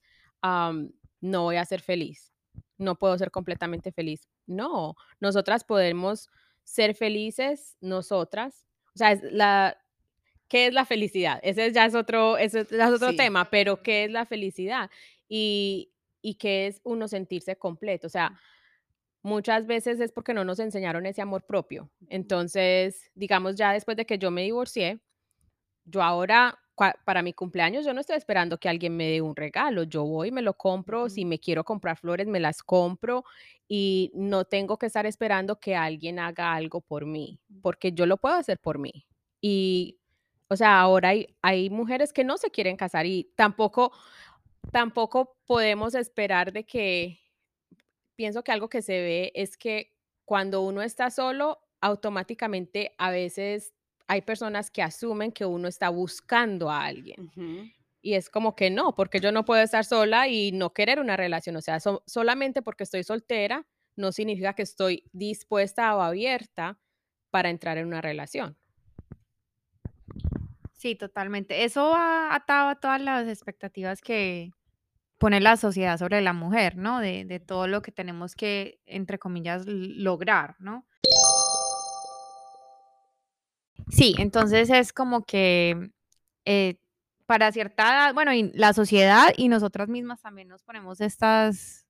no 1.22 1.44
voy 1.44 1.58
a 1.58 1.66
ser 1.66 1.82
feliz, 1.82 2.34
no 2.78 2.96
puedo 2.96 3.18
ser 3.18 3.32
completamente 3.32 3.92
feliz. 3.92 4.28
No, 4.46 4.96
nosotras 5.20 5.64
podemos 5.64 6.30
ser 6.64 6.96
felices, 6.96 7.78
nosotras. 7.82 8.66
O 8.94 8.98
sea, 8.98 9.12
es 9.12 9.24
la, 9.24 9.78
¿qué 10.48 10.68
es 10.68 10.74
la 10.74 10.86
felicidad? 10.86 11.40
Ese 11.44 11.72
ya 11.72 11.86
es 11.86 11.96
otro, 11.96 12.38
ese 12.38 12.62
es 12.62 12.72
otro 12.72 13.16
tema, 13.16 13.50
pero 13.50 13.82
¿qué 13.82 14.06
es 14.06 14.12
la 14.12 14.26
felicidad? 14.26 14.90
Y, 15.28 15.92
y 16.22 16.36
qué 16.36 16.68
es 16.68 16.82
uno 16.84 17.08
sentirse 17.08 17.56
completo. 17.56 18.08
O 18.08 18.10
sea, 18.10 18.40
muchas 19.22 19.66
veces 19.66 20.00
es 20.00 20.12
porque 20.12 20.34
no 20.34 20.46
nos 20.46 20.60
enseñaron 20.60 21.06
ese 21.06 21.22
amor 21.22 21.46
propio. 21.46 21.90
Entonces, 22.10 23.12
digamos, 23.16 23.56
ya 23.56 23.74
después 23.74 23.98
de 23.98 24.06
que 24.06 24.18
yo 24.18 24.32
me 24.32 24.44
divorcié, 24.44 25.00
yo 25.86 26.02
ahora, 26.04 26.60
para 26.76 27.22
mi 27.22 27.34
cumpleaños, 27.34 27.86
yo 27.86 27.94
no 27.94 28.02
estoy 28.02 28.18
esperando 28.18 28.60
que 28.60 28.70
alguien 28.70 28.96
me 28.96 29.10
dé 29.10 29.22
un 29.22 29.36
regalo. 29.36 29.84
Yo 29.84 30.04
voy, 30.04 30.32
me 30.32 30.42
lo 30.42 30.56
compro. 30.56 31.10
Si 31.10 31.26
me 31.26 31.40
quiero 31.40 31.64
comprar 31.64 31.98
flores, 31.98 32.28
me 32.28 32.40
las 32.40 32.62
compro 32.64 33.24
y 33.68 34.12
no 34.14 34.46
tengo 34.46 34.78
que 34.78 34.86
estar 34.88 35.06
esperando 35.06 35.60
que 35.60 35.76
alguien 35.76 36.20
haga 36.20 36.54
algo 36.54 36.82
por 36.82 37.06
mí, 37.06 37.40
porque 37.62 37.92
yo 37.92 38.06
lo 38.06 38.18
puedo 38.18 38.36
hacer 38.36 38.60
por 38.60 38.78
mí. 38.78 39.08
Y, 39.42 39.98
o 40.50 40.56
sea, 40.56 40.80
ahora 40.80 41.10
hay, 41.10 41.36
hay 41.42 41.70
mujeres 41.70 42.14
que 42.14 42.24
no 42.24 42.38
se 42.38 42.52
quieren 42.52 42.78
casar 42.78 43.06
y 43.06 43.32
tampoco, 43.36 43.92
tampoco 44.72 45.38
podemos 45.46 45.96
esperar 45.96 46.52
de 46.52 46.66
que 46.66 47.20
pienso 48.16 48.44
que 48.44 48.52
algo 48.52 48.70
que 48.70 48.82
se 48.82 48.94
ve 48.94 49.32
es 49.36 49.58
que 49.58 49.94
cuando 50.26 50.62
uno 50.62 50.82
está 50.82 51.10
solo, 51.10 51.60
automáticamente 51.82 52.96
a 52.98 53.12
veces 53.12 53.74
hay 54.08 54.22
personas 54.22 54.72
que 54.72 54.82
asumen 54.82 55.32
que 55.32 55.46
uno 55.46 55.68
está 55.68 55.90
buscando 55.90 56.70
a 56.70 56.86
alguien. 56.86 57.32
Y 58.02 58.14
es 58.14 58.30
como 58.30 58.56
que 58.56 58.70
no, 58.70 58.94
porque 58.96 59.20
yo 59.20 59.32
no 59.32 59.46
puedo 59.46 59.62
estar 59.62 59.84
sola 59.84 60.28
y 60.28 60.52
no 60.52 60.74
querer 60.74 61.00
una 61.00 61.18
relación. 61.18 61.56
O 61.56 61.62
sea, 61.62 61.80
solamente 62.06 62.62
porque 62.62 62.84
estoy 62.84 63.04
soltera 63.04 63.66
no 63.96 64.12
significa 64.12 64.54
que 64.54 64.64
estoy 64.64 65.04
dispuesta 65.14 65.96
o 65.96 66.02
abierta 66.02 66.78
para 67.32 67.50
entrar 67.50 67.78
en 67.78 67.88
una 67.88 68.02
relación. 68.02 68.58
Sí, 70.74 70.96
totalmente. 70.96 71.64
Eso 71.64 71.96
ha 71.96 72.36
atado 72.36 72.70
a 72.70 72.76
todas 72.76 73.02
las 73.02 73.28
expectativas 73.28 74.02
que, 74.02 74.52
pone 75.18 75.40
la 75.40 75.58
sociedad 75.58 75.98
sobre 75.98 76.22
la 76.22 76.34
mujer, 76.34 76.78
¿no? 76.78 77.00
De, 77.00 77.42
todo 77.46 77.68
lo 77.68 77.82
que 77.82 77.92
tenemos 77.92 78.36
que, 78.36 78.82
entre 78.86 79.20
comillas, 79.20 79.66
lograr, 79.66 80.56
¿no? 80.60 80.86
Sí, 83.90 84.16
entonces 84.18 84.70
es 84.70 84.94
como 84.94 85.24
que 85.24 85.92
eh, 86.46 86.76
para 87.26 87.52
cierta 87.52 87.84
edad, 87.84 88.14
bueno, 88.14 88.34
y 88.34 88.52
la 88.54 88.74
sociedad 88.74 89.34
y 89.38 89.48
nosotras 89.50 89.90
mismas 89.90 90.22
también 90.22 90.48
nos 90.48 90.64
ponemos 90.64 91.02
estas, 91.02 91.88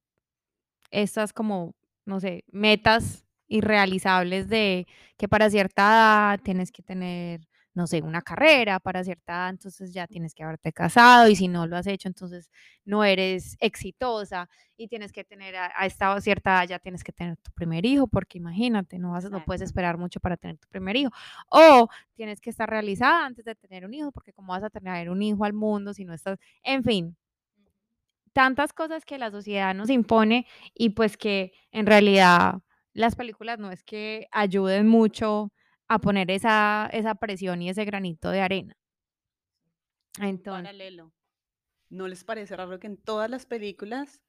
estas 0.91 1.33
como, 1.33 1.75
no 2.05 2.19
sé, 2.19 2.45
metas 2.51 3.25
irrealizables 3.47 4.49
de 4.49 4.87
que 5.17 5.27
para 5.27 5.49
cierta 5.49 5.83
edad 5.83 6.41
tienes 6.43 6.71
que 6.71 6.83
tener 6.83 7.41
no 7.75 7.87
sé, 7.87 8.01
una 8.01 8.21
carrera 8.21 8.79
para 8.79 9.03
cierta 9.03 9.33
edad, 9.33 9.49
entonces 9.49 9.93
ya 9.93 10.07
tienes 10.07 10.33
que 10.33 10.43
haberte 10.43 10.71
casado 10.71 11.27
y 11.27 11.35
si 11.35 11.49
no 11.49 11.67
lo 11.67 11.75
has 11.75 11.85
hecho, 11.87 12.07
entonces 12.07 12.49
no 12.85 13.03
eres 13.03 13.57
exitosa 13.59 14.49
y 14.77 14.87
tienes 14.87 15.11
que 15.11 15.25
tener 15.25 15.55
a, 15.57 15.85
esta 15.85 16.19
cierta 16.21 16.51
edad 16.51 16.69
ya 16.69 16.79
tienes 16.79 17.03
que 17.03 17.11
tener 17.11 17.35
tu 17.37 17.51
primer 17.51 17.85
hijo, 17.85 18.07
porque 18.07 18.37
imagínate, 18.37 18.97
no, 18.97 19.11
vas, 19.11 19.29
no 19.29 19.43
puedes 19.43 19.61
esperar 19.61 19.97
mucho 19.97 20.21
para 20.21 20.37
tener 20.37 20.57
tu 20.57 20.67
primer 20.69 20.95
hijo. 20.95 21.11
O 21.49 21.89
tienes 22.15 22.39
que 22.39 22.49
estar 22.49 22.69
realizada 22.69 23.25
antes 23.25 23.43
de 23.43 23.55
tener 23.55 23.85
un 23.85 23.93
hijo, 23.93 24.11
porque 24.11 24.31
cómo 24.31 24.53
vas 24.53 24.63
a 24.63 24.69
tener 24.69 25.09
un 25.09 25.21
hijo 25.21 25.43
al 25.43 25.53
mundo 25.53 25.93
si 25.93 26.05
no 26.05 26.13
estás, 26.13 26.39
en 26.63 26.83
fin, 26.83 27.17
tantas 28.31 28.71
cosas 28.71 29.03
que 29.03 29.17
la 29.17 29.31
sociedad 29.31 29.75
nos 29.75 29.89
impone 29.89 30.47
y 30.73 30.91
pues 30.91 31.17
que 31.17 31.51
en 31.71 31.85
realidad 31.85 32.61
las 32.93 33.15
películas 33.15 33.59
no 33.59 33.71
es 33.71 33.83
que 33.83 34.27
ayuden 34.31 34.87
mucho 34.87 35.51
a 35.87 35.99
poner 35.99 36.31
esa, 36.31 36.89
esa 36.91 37.15
presión 37.15 37.61
y 37.61 37.69
ese 37.69 37.85
granito 37.85 38.29
de 38.31 38.41
arena. 38.41 38.77
Entonces, 40.19 40.63
Paralelo. 40.63 41.13
¿No 41.89 42.07
les 42.07 42.23
parece 42.23 42.55
raro 42.55 42.79
que 42.79 42.87
en 42.87 42.97
todas 42.97 43.29
las 43.29 43.45
películas 43.45 44.21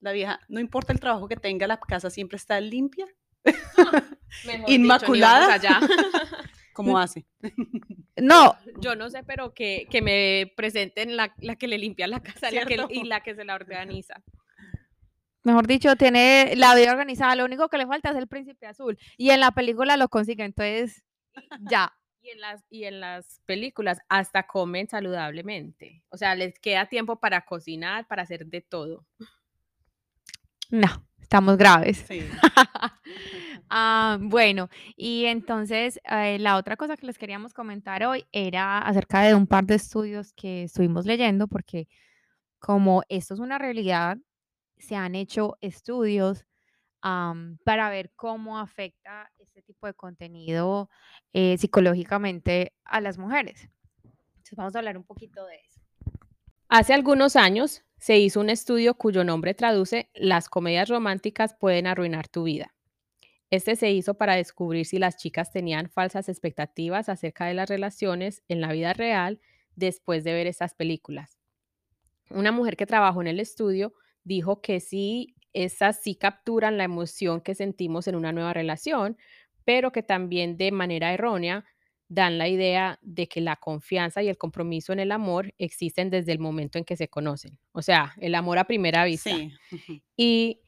la 0.00 0.12
vieja, 0.12 0.40
no 0.48 0.60
importa 0.60 0.92
el 0.92 1.00
trabajo 1.00 1.28
que 1.28 1.36
tenga, 1.36 1.66
la 1.66 1.78
casa 1.78 2.10
siempre 2.10 2.36
está 2.36 2.60
limpia? 2.60 3.06
Inmaculada. 4.68 5.58
¿Cómo 6.72 6.98
hace? 6.98 7.26
No. 8.16 8.56
Yo 8.78 8.94
no 8.94 9.10
sé, 9.10 9.24
pero 9.24 9.54
que, 9.54 9.88
que 9.90 10.00
me 10.00 10.52
presenten 10.56 11.16
la, 11.16 11.34
la, 11.38 11.56
que 11.56 11.66
le 11.66 11.78
limpia 11.78 12.06
la 12.06 12.20
casa 12.20 12.48
y 12.88 13.04
la 13.04 13.22
que 13.24 13.34
se 13.34 13.44
la 13.44 13.56
organiza 13.56 14.22
mejor 15.44 15.66
dicho, 15.66 15.94
tiene 15.96 16.54
la 16.56 16.74
vida 16.74 16.90
organizada. 16.90 17.36
Lo 17.36 17.44
único 17.44 17.68
que 17.68 17.78
le 17.78 17.86
falta 17.86 18.10
es 18.10 18.16
el 18.16 18.26
príncipe 18.26 18.66
azul. 18.66 18.98
Y 19.16 19.30
en 19.30 19.40
la 19.40 19.52
película 19.52 19.96
lo 19.96 20.08
consigue, 20.08 20.44
entonces 20.44 21.04
ya. 21.70 21.94
Y 22.22 22.30
en, 22.30 22.40
las, 22.40 22.64
y 22.70 22.84
en 22.84 23.00
las 23.00 23.42
películas 23.44 23.98
hasta 24.08 24.46
comen 24.46 24.88
saludablemente. 24.88 26.02
O 26.08 26.16
sea, 26.16 26.34
les 26.34 26.58
queda 26.58 26.86
tiempo 26.86 27.20
para 27.20 27.44
cocinar, 27.44 28.06
para 28.08 28.22
hacer 28.22 28.46
de 28.46 28.62
todo. 28.62 29.06
No, 30.70 31.06
estamos 31.20 31.56
graves. 31.56 32.04
Sí. 32.08 32.20
Ah, 33.70 34.18
bueno, 34.20 34.68
y 34.94 35.24
entonces 35.24 35.98
eh, 36.04 36.38
la 36.38 36.56
otra 36.56 36.76
cosa 36.76 36.96
que 36.96 37.06
les 37.06 37.18
queríamos 37.18 37.54
comentar 37.54 38.04
hoy 38.04 38.26
era 38.30 38.78
acerca 38.78 39.22
de 39.22 39.34
un 39.34 39.46
par 39.46 39.64
de 39.64 39.74
estudios 39.74 40.32
que 40.34 40.64
estuvimos 40.64 41.06
leyendo, 41.06 41.48
porque 41.48 41.88
como 42.58 43.02
esto 43.08 43.34
es 43.34 43.40
una 43.40 43.58
realidad, 43.58 44.18
se 44.78 44.96
han 44.96 45.14
hecho 45.14 45.56
estudios 45.60 46.44
para 47.64 47.90
ver 47.90 48.12
cómo 48.16 48.58
afecta 48.58 49.30
este 49.38 49.60
tipo 49.60 49.86
de 49.86 49.92
contenido 49.92 50.88
eh, 51.34 51.58
psicológicamente 51.58 52.72
a 52.84 53.02
las 53.02 53.18
mujeres. 53.18 53.68
Entonces 54.04 54.56
vamos 54.56 54.74
a 54.74 54.78
hablar 54.78 54.96
un 54.96 55.04
poquito 55.04 55.44
de 55.44 55.56
eso. 55.56 55.80
Hace 56.68 56.94
algunos 56.94 57.36
años 57.36 57.84
se 57.98 58.18
hizo 58.18 58.40
un 58.40 58.48
estudio 58.48 58.94
cuyo 58.94 59.22
nombre 59.22 59.54
traduce 59.54 60.10
Las 60.14 60.48
comedias 60.48 60.88
románticas 60.88 61.54
pueden 61.54 61.86
arruinar 61.86 62.28
tu 62.28 62.44
vida. 62.44 62.74
Este 63.50 63.76
se 63.76 63.90
hizo 63.90 64.14
para 64.14 64.34
descubrir 64.34 64.86
si 64.86 64.98
las 64.98 65.16
chicas 65.16 65.52
tenían 65.52 65.90
falsas 65.90 66.28
expectativas 66.28 67.08
acerca 67.08 67.44
de 67.44 67.54
las 67.54 67.68
relaciones 67.68 68.42
en 68.48 68.60
la 68.60 68.72
vida 68.72 68.94
real 68.94 69.40
después 69.76 70.24
de 70.24 70.32
ver 70.32 70.46
estas 70.46 70.74
películas. 70.74 71.38
Una 72.30 72.50
mujer 72.50 72.76
que 72.76 72.86
trabajó 72.86 73.20
en 73.20 73.28
el 73.28 73.40
estudio 73.40 73.92
dijo 74.24 74.60
que 74.60 74.80
sí, 74.80 75.34
esas 75.52 76.02
sí 76.02 76.16
capturan 76.16 76.76
la 76.76 76.84
emoción 76.84 77.40
que 77.40 77.54
sentimos 77.54 78.08
en 78.08 78.16
una 78.16 78.32
nueva 78.32 78.52
relación, 78.52 79.16
pero 79.64 79.92
que 79.92 80.02
también 80.02 80.56
de 80.56 80.72
manera 80.72 81.12
errónea 81.12 81.64
dan 82.08 82.38
la 82.38 82.48
idea 82.48 82.98
de 83.02 83.28
que 83.28 83.40
la 83.40 83.56
confianza 83.56 84.22
y 84.22 84.28
el 84.28 84.36
compromiso 84.36 84.92
en 84.92 85.00
el 85.00 85.12
amor 85.12 85.54
existen 85.58 86.10
desde 86.10 86.32
el 86.32 86.38
momento 86.38 86.78
en 86.78 86.84
que 86.84 86.96
se 86.96 87.08
conocen. 87.08 87.58
O 87.72 87.82
sea, 87.82 88.14
el 88.20 88.34
amor 88.34 88.58
a 88.58 88.64
primera 88.64 89.04
vista. 89.04 89.30
Y 90.16 90.60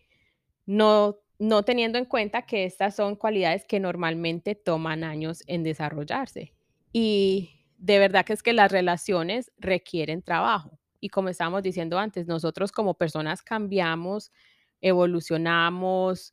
no, 0.64 1.18
no 1.38 1.62
teniendo 1.62 1.98
en 1.98 2.06
cuenta 2.06 2.42
que 2.42 2.64
estas 2.64 2.96
son 2.96 3.16
cualidades 3.16 3.64
que 3.64 3.80
normalmente 3.80 4.54
toman 4.54 5.04
años 5.04 5.42
en 5.46 5.62
desarrollarse. 5.62 6.52
Y 6.92 7.50
de 7.78 7.98
verdad 7.98 8.25
que 8.25 8.32
es 8.32 8.42
que 8.42 8.52
las 8.52 8.72
relaciones 8.72 9.52
requieren 9.58 10.22
trabajo. 10.22 10.78
Y 11.00 11.09
como 11.09 11.29
estábamos 11.29 11.62
diciendo 11.62 11.99
antes, 11.99 12.26
nosotros 12.26 12.73
como 12.73 12.95
personas 12.95 13.43
cambiamos, 13.43 14.33
evolucionamos, 14.81 16.33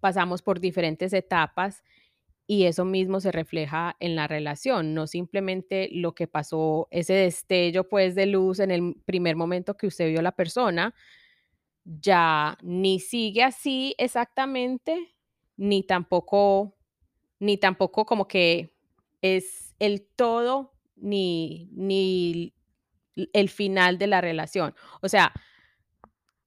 pasamos 0.00 0.42
por 0.42 0.60
diferentes 0.60 1.12
etapas 1.12 1.82
y 2.46 2.64
eso 2.64 2.84
mismo 2.84 3.20
se 3.20 3.32
refleja 3.32 3.96
en 3.98 4.14
la 4.14 4.28
relación, 4.28 4.94
no 4.94 5.06
simplemente 5.08 5.88
lo 5.90 6.14
que 6.14 6.28
pasó, 6.28 6.86
ese 6.92 7.14
destello 7.14 7.88
pues 7.88 8.14
de 8.14 8.26
luz 8.26 8.60
en 8.60 8.70
el 8.70 8.94
primer 9.04 9.34
momento 9.34 9.76
que 9.76 9.88
usted 9.88 10.08
vio 10.08 10.20
a 10.20 10.22
la 10.22 10.32
persona, 10.32 10.94
ya 11.84 12.56
ni 12.62 13.00
sigue 13.00 13.42
así 13.42 13.94
exactamente, 13.98 15.16
ni 15.56 15.82
tampoco, 15.82 16.76
ni 17.40 17.56
tampoco 17.58 18.06
como 18.06 18.28
que 18.28 18.76
es 19.22 19.74
el 19.80 20.06
todo, 20.14 20.72
ni, 20.96 21.68
ni 21.72 22.54
el 23.32 23.48
final 23.48 23.98
de 23.98 24.06
la 24.06 24.20
relación. 24.20 24.74
O 25.00 25.08
sea, 25.08 25.32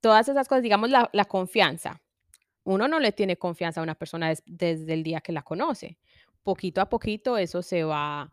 todas 0.02 0.28
esas 0.30 0.48
cosas, 0.48 0.64
digamos, 0.64 0.90
la, 0.90 1.26
confianza. 1.26 2.02
Uno 2.64 2.88
no 2.88 3.00
le 3.00 3.12
tiene 3.12 3.38
confianza 3.38 3.80
a 3.80 3.84
una 3.84 3.96
persona 3.96 4.34
desde 4.46 4.94
el 4.94 5.04
día 5.04 5.22
que 5.22 5.32
la 5.32 5.42
conoce. 5.42 5.98
Poquito 6.44 6.82
a 6.82 6.90
poquito 6.90 7.38
eso 7.38 7.62
se 7.62 7.84
va, 7.84 8.32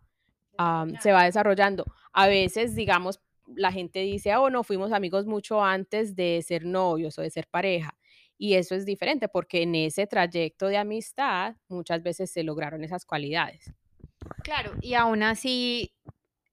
se 1.01 1.13
va 1.13 1.25
desarrollando. 1.25 1.87
A 2.13 2.27
veces, 2.27 2.75
digamos, 2.75 3.21
la 3.47 3.73
gente 3.73 4.01
dice, 4.01 4.35
oh, 4.37 4.51
no, 4.51 4.65
fuimos 4.65 4.93
amigos 4.93 5.27
mucho 5.27 5.63
antes 5.63 6.15
de 6.17 6.43
ser 6.43 6.65
novios 6.65 7.19
o 7.19 7.23
de 7.23 7.31
ser 7.31 7.47
pareja. 7.49 7.97
Y 8.39 8.55
eso 8.55 8.75
es 8.75 8.85
diferente 8.85 9.29
porque 9.29 9.63
en 9.63 9.75
ese 9.75 10.07
trayecto 10.07 10.67
de 10.67 10.77
amistad 10.77 11.57
muchas 11.69 12.03
veces 12.03 12.31
se 12.31 12.43
lograron 12.43 12.85
esas 12.85 13.07
cualidades. 13.07 13.73
Claro, 14.43 14.73
y 14.83 14.95
aún 14.95 15.23
así 15.23 15.95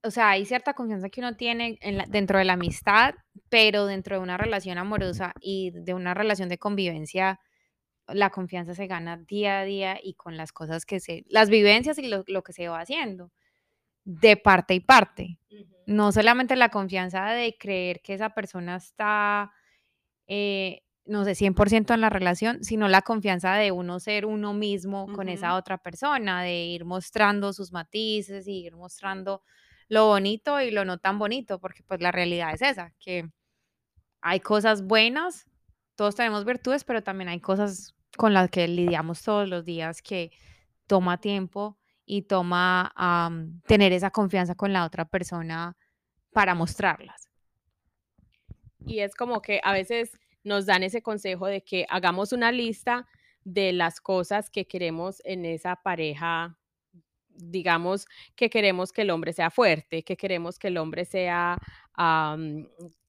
o 0.04 0.10
sea, 0.10 0.30
hay 0.30 0.44
cierta 0.44 0.74
confianza 0.74 1.08
que 1.08 1.20
uno 1.20 1.34
tiene 1.34 1.78
dentro 2.08 2.38
de 2.38 2.44
la 2.44 2.52
amistad, 2.52 3.14
pero 3.48 3.86
dentro 3.86 4.16
de 4.16 4.22
una 4.22 4.36
relación 4.36 4.76
amorosa 4.76 5.32
y 5.40 5.70
de 5.70 5.94
una 5.94 6.12
relación 6.12 6.50
de 6.50 6.58
convivencia, 6.58 7.40
la 8.08 8.28
confianza 8.28 8.74
se 8.74 8.86
gana 8.86 9.16
día 9.16 9.60
a 9.60 9.64
día 9.64 9.98
y 10.02 10.12
con 10.14 10.36
las 10.36 10.52
cosas 10.52 10.84
que 10.84 11.00
se, 11.00 11.24
las 11.28 11.48
vivencias 11.48 11.98
y 11.98 12.08
lo, 12.08 12.42
que 12.42 12.52
se 12.52 12.68
va 12.68 12.80
haciendo, 12.80 13.32
de 14.04 14.36
parte 14.36 14.74
y 14.74 14.80
parte. 14.80 15.38
No 15.86 16.12
solamente 16.12 16.54
la 16.54 16.68
confianza 16.68 17.30
de 17.30 17.56
creer 17.58 18.02
que 18.02 18.12
esa 18.12 18.30
persona 18.30 18.76
está, 18.76 19.52
eh, 20.26 20.82
no 21.06 21.24
sé, 21.24 21.34
100% 21.34 21.94
en 21.94 22.00
la 22.02 22.10
relación, 22.10 22.62
sino 22.62 22.88
la 22.88 23.00
confianza 23.00 23.54
de 23.54 23.72
uno 23.72 24.00
ser 24.00 24.26
uno 24.26 24.52
mismo 24.52 25.10
con 25.14 25.30
esa 25.30 25.54
otra 25.54 25.78
persona, 25.78 26.42
de 26.42 26.64
ir 26.64 26.84
mostrando 26.84 27.54
sus 27.54 27.72
matices 27.72 28.46
y 28.46 28.66
ir 28.66 28.76
mostrando 28.76 29.42
lo 29.94 30.06
bonito 30.06 30.60
y 30.60 30.70
lo 30.72 30.84
no 30.84 30.98
tan 30.98 31.18
bonito, 31.18 31.58
porque 31.60 31.82
pues 31.84 32.00
la 32.00 32.10
realidad 32.10 32.52
es 32.52 32.62
esa, 32.62 32.92
que 32.98 33.30
hay 34.20 34.40
cosas 34.40 34.82
buenas, 34.82 35.46
todos 35.94 36.16
tenemos 36.16 36.44
virtudes, 36.44 36.82
pero 36.84 37.02
también 37.02 37.28
hay 37.28 37.40
cosas 37.40 37.94
con 38.16 38.34
las 38.34 38.50
que 38.50 38.66
lidiamos 38.66 39.22
todos 39.22 39.48
los 39.48 39.64
días 39.64 40.02
que 40.02 40.32
toma 40.86 41.20
tiempo 41.20 41.78
y 42.04 42.22
toma 42.22 42.92
tener 43.66 43.92
esa 43.92 44.10
confianza 44.10 44.54
con 44.56 44.72
la 44.72 44.84
otra 44.84 45.04
persona 45.04 45.76
para 46.32 46.54
mostrarlas. 46.54 47.28
Y 48.84 48.98
es 48.98 49.14
como 49.14 49.40
que 49.40 49.60
a 49.62 49.72
veces 49.72 50.18
nos 50.42 50.66
dan 50.66 50.82
ese 50.82 51.02
consejo 51.02 51.46
de 51.46 51.62
que 51.62 51.86
hagamos 51.88 52.32
una 52.32 52.50
lista 52.52 53.06
de 53.44 53.72
las 53.72 54.00
cosas 54.00 54.50
que 54.50 54.66
queremos 54.66 55.22
en 55.24 55.44
esa 55.44 55.76
pareja, 55.76 56.58
digamos 57.36 58.06
que 58.36 58.50
queremos 58.50 58.92
que 58.92 59.02
el 59.02 59.10
hombre 59.10 59.32
sea 59.32 59.50
fuerte, 59.50 60.02
que 60.02 60.16
queremos 60.16 60.58
que 60.58 60.68
el 60.68 60.78
hombre 60.78 61.04
sea, 61.04 61.58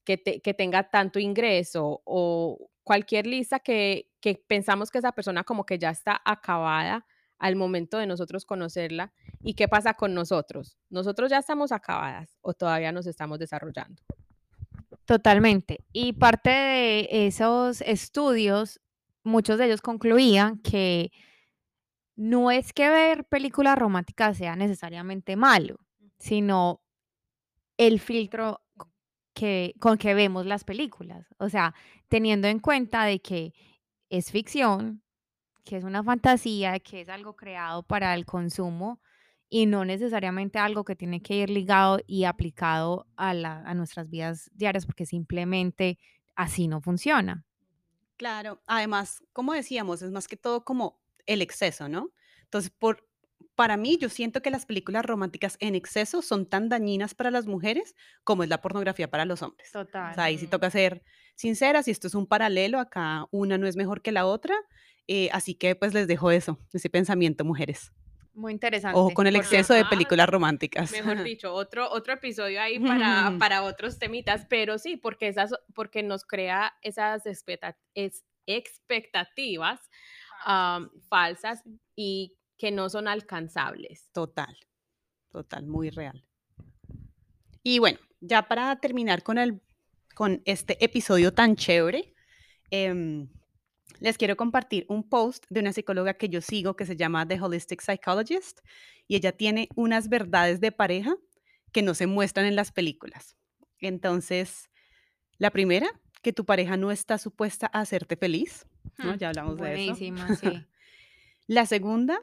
que, 0.04 0.40
que 0.42 0.54
tenga 0.54 0.90
tanto 0.90 1.18
ingreso 1.18 2.02
o 2.04 2.70
cualquier 2.84 3.26
lista 3.26 3.58
que, 3.58 4.10
que 4.20 4.34
pensamos 4.46 4.90
que 4.90 4.98
esa 4.98 5.12
persona 5.12 5.44
como 5.44 5.66
que 5.66 5.78
ya 5.78 5.90
está 5.90 6.20
acabada 6.24 7.06
al 7.38 7.56
momento 7.56 7.98
de 7.98 8.06
nosotros 8.06 8.44
conocerla. 8.44 9.12
¿Y 9.42 9.54
qué 9.54 9.68
pasa 9.68 9.94
con 9.94 10.14
nosotros? 10.14 10.76
¿Nosotros 10.90 11.30
ya 11.30 11.38
estamos 11.38 11.72
acabadas 11.72 12.38
o 12.40 12.54
todavía 12.54 12.92
nos 12.92 13.06
estamos 13.06 13.38
desarrollando? 13.38 14.02
Totalmente. 15.04 15.84
Y 15.92 16.14
parte 16.14 16.50
de 16.50 17.08
esos 17.26 17.80
estudios, 17.82 18.80
muchos 19.22 19.58
de 19.58 19.66
ellos 19.66 19.80
concluían 19.80 20.58
que 20.58 21.12
no 22.16 22.50
es 22.50 22.72
que 22.72 22.88
ver 22.88 23.24
películas 23.24 23.78
románticas 23.78 24.36
sea 24.38 24.56
necesariamente 24.56 25.36
malo, 25.36 25.76
sino 26.18 26.80
el 27.76 28.00
filtro 28.00 28.62
que, 29.34 29.74
con 29.78 29.98
que 29.98 30.14
vemos 30.14 30.46
las 30.46 30.64
películas. 30.64 31.26
O 31.38 31.48
sea, 31.48 31.74
teniendo 32.08 32.48
en 32.48 32.58
cuenta 32.58 33.04
de 33.04 33.20
que 33.20 33.52
es 34.08 34.30
ficción, 34.30 35.02
que 35.64 35.76
es 35.76 35.84
una 35.84 36.02
fantasía, 36.02 36.78
que 36.80 37.02
es 37.02 37.08
algo 37.08 37.36
creado 37.36 37.82
para 37.82 38.14
el 38.14 38.24
consumo 38.24 39.00
y 39.48 39.66
no 39.66 39.84
necesariamente 39.84 40.58
algo 40.58 40.84
que 40.84 40.96
tiene 40.96 41.20
que 41.20 41.34
ir 41.36 41.50
ligado 41.50 41.98
y 42.06 42.24
aplicado 42.24 43.06
a, 43.16 43.34
la- 43.34 43.62
a 43.66 43.74
nuestras 43.74 44.08
vidas 44.08 44.50
diarias, 44.54 44.86
porque 44.86 45.06
simplemente 45.06 45.98
así 46.34 46.66
no 46.66 46.80
funciona. 46.80 47.44
Claro, 48.16 48.62
además, 48.66 49.22
como 49.32 49.52
decíamos, 49.52 50.00
es 50.02 50.10
más 50.10 50.26
que 50.28 50.36
todo 50.36 50.64
como 50.64 50.98
el 51.26 51.42
exceso, 51.42 51.88
¿no? 51.88 52.12
Entonces, 52.44 52.70
por, 52.70 53.08
para 53.54 53.76
mí, 53.76 53.98
yo 53.98 54.08
siento 54.08 54.42
que 54.42 54.50
las 54.50 54.66
películas 54.66 55.04
románticas 55.04 55.56
en 55.60 55.74
exceso 55.74 56.22
son 56.22 56.46
tan 56.46 56.68
dañinas 56.68 57.14
para 57.14 57.30
las 57.30 57.46
mujeres 57.46 57.94
como 58.24 58.42
es 58.42 58.48
la 58.48 58.60
pornografía 58.60 59.10
para 59.10 59.24
los 59.24 59.42
hombres. 59.42 59.68
O 59.74 59.84
Total. 59.84 60.14
sea, 60.14 60.24
ahí 60.24 60.38
sí 60.38 60.44
Ujú. 60.44 60.50
toca 60.52 60.70
ser 60.70 61.02
sinceras 61.34 61.88
y 61.88 61.90
esto 61.90 62.06
es 62.06 62.14
un 62.14 62.26
paralelo, 62.26 62.78
acá 62.78 63.26
una 63.30 63.58
no 63.58 63.66
es 63.66 63.76
mejor 63.76 64.02
que 64.02 64.12
la 64.12 64.26
otra, 64.26 64.54
eh, 65.06 65.28
así 65.32 65.54
que 65.54 65.74
pues 65.76 65.92
les 65.94 66.06
dejo 66.08 66.30
eso, 66.30 66.58
ese 66.72 66.88
pensamiento, 66.90 67.44
mujeres. 67.44 67.92
Muy 68.34 68.52
interesante. 68.52 68.98
Ojo 68.98 69.14
con 69.14 69.26
el 69.26 69.34
exceso 69.36 69.72
de 69.72 69.86
películas 69.86 70.28
románticas. 70.28 70.92
Mejor 70.92 71.22
dicho, 71.24 71.52
otro, 71.54 71.90
otro 71.90 72.12
episodio 72.12 72.60
ahí 72.60 72.78
para, 72.78 73.32
para 73.38 73.62
otros 73.62 73.98
temitas, 73.98 74.46
pero 74.50 74.76
sí, 74.78 74.96
porque, 74.98 75.28
esas, 75.28 75.54
porque 75.74 76.02
nos 76.02 76.24
crea 76.24 76.74
esas 76.82 77.24
expecta- 77.24 77.78
es- 77.94 78.24
expectativas 78.46 79.80
falsas 81.08 81.62
y 81.94 82.36
que 82.56 82.70
no 82.70 82.88
son 82.88 83.08
alcanzables. 83.08 84.08
Total, 84.12 84.56
total, 85.30 85.66
muy 85.66 85.90
real. 85.90 86.24
Y 87.62 87.78
bueno, 87.78 87.98
ya 88.20 88.42
para 88.42 88.76
terminar 88.76 89.22
con, 89.22 89.38
el, 89.38 89.60
con 90.14 90.42
este 90.44 90.82
episodio 90.84 91.32
tan 91.32 91.56
chévere, 91.56 92.14
em, 92.70 93.28
les 94.00 94.18
quiero 94.18 94.36
compartir 94.36 94.86
un 94.88 95.08
post 95.08 95.44
de 95.48 95.60
una 95.60 95.72
psicóloga 95.72 96.14
que 96.14 96.28
yo 96.28 96.40
sigo 96.40 96.76
que 96.76 96.86
se 96.86 96.96
llama 96.96 97.26
The 97.26 97.40
Holistic 97.40 97.80
Psychologist 97.80 98.60
y 99.08 99.16
ella 99.16 99.32
tiene 99.32 99.68
unas 99.74 100.08
verdades 100.08 100.60
de 100.60 100.72
pareja 100.72 101.16
que 101.72 101.82
no 101.82 101.94
se 101.94 102.06
muestran 102.06 102.46
en 102.46 102.56
las 102.56 102.72
películas. 102.72 103.36
Entonces, 103.80 104.70
la 105.38 105.50
primera, 105.50 105.88
que 106.26 106.32
tu 106.32 106.44
pareja 106.44 106.76
no 106.76 106.90
está 106.90 107.18
supuesta 107.18 107.70
a 107.72 107.78
hacerte 107.82 108.16
feliz, 108.16 108.66
¿no? 108.98 109.14
Ya 109.14 109.28
hablamos 109.28 109.56
de 109.58 109.84
eso. 109.84 109.94
Sí. 109.94 110.12
La 111.46 111.66
segunda, 111.66 112.18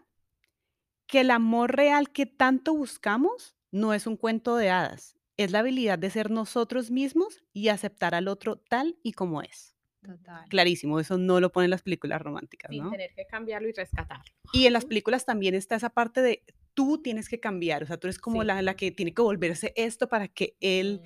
que 1.08 1.22
el 1.22 1.32
amor 1.32 1.74
real 1.74 2.10
que 2.12 2.26
tanto 2.26 2.74
buscamos 2.76 3.56
no 3.72 3.94
es 3.94 4.06
un 4.06 4.18
cuento 4.18 4.58
de 4.58 4.70
hadas, 4.70 5.16
es 5.38 5.52
la 5.52 5.60
habilidad 5.60 5.98
de 5.98 6.10
ser 6.10 6.30
nosotros 6.32 6.92
mismos 6.92 7.46
y 7.54 7.70
aceptar 7.70 8.14
al 8.14 8.28
otro 8.28 8.58
tal 8.58 8.98
y 9.04 9.14
como 9.14 9.42
es. 9.42 9.74
Total. 10.02 10.50
Clarísimo, 10.50 11.00
eso 11.00 11.18
no 11.18 11.40
lo 11.40 11.50
ponen 11.54 11.70
las 11.70 11.82
películas 11.82 12.22
románticas, 12.22 12.72
Sin 12.72 12.84
¿no? 12.84 12.92
tener 12.92 13.14
que 13.16 13.26
cambiarlo 13.26 13.70
y 13.70 13.72
rescatarlo. 13.72 14.26
Y 14.52 14.66
en 14.66 14.74
las 14.74 14.84
películas 14.84 15.24
también 15.26 15.56
está 15.56 15.78
esa 15.78 15.92
parte 15.92 16.22
de 16.22 16.44
tú 16.74 17.02
tienes 17.02 17.30
que 17.30 17.40
cambiar, 17.40 17.84
o 17.84 17.86
sea, 17.86 17.96
tú 17.96 18.08
eres 18.08 18.20
como 18.20 18.42
Sí. 18.42 18.48
la, 18.48 18.62
la 18.62 18.76
que 18.76 18.92
tiene 18.92 19.14
que 19.14 19.22
volverse 19.22 19.72
esto 19.78 20.10
para 20.10 20.28
que 20.28 20.58
él, 20.60 21.00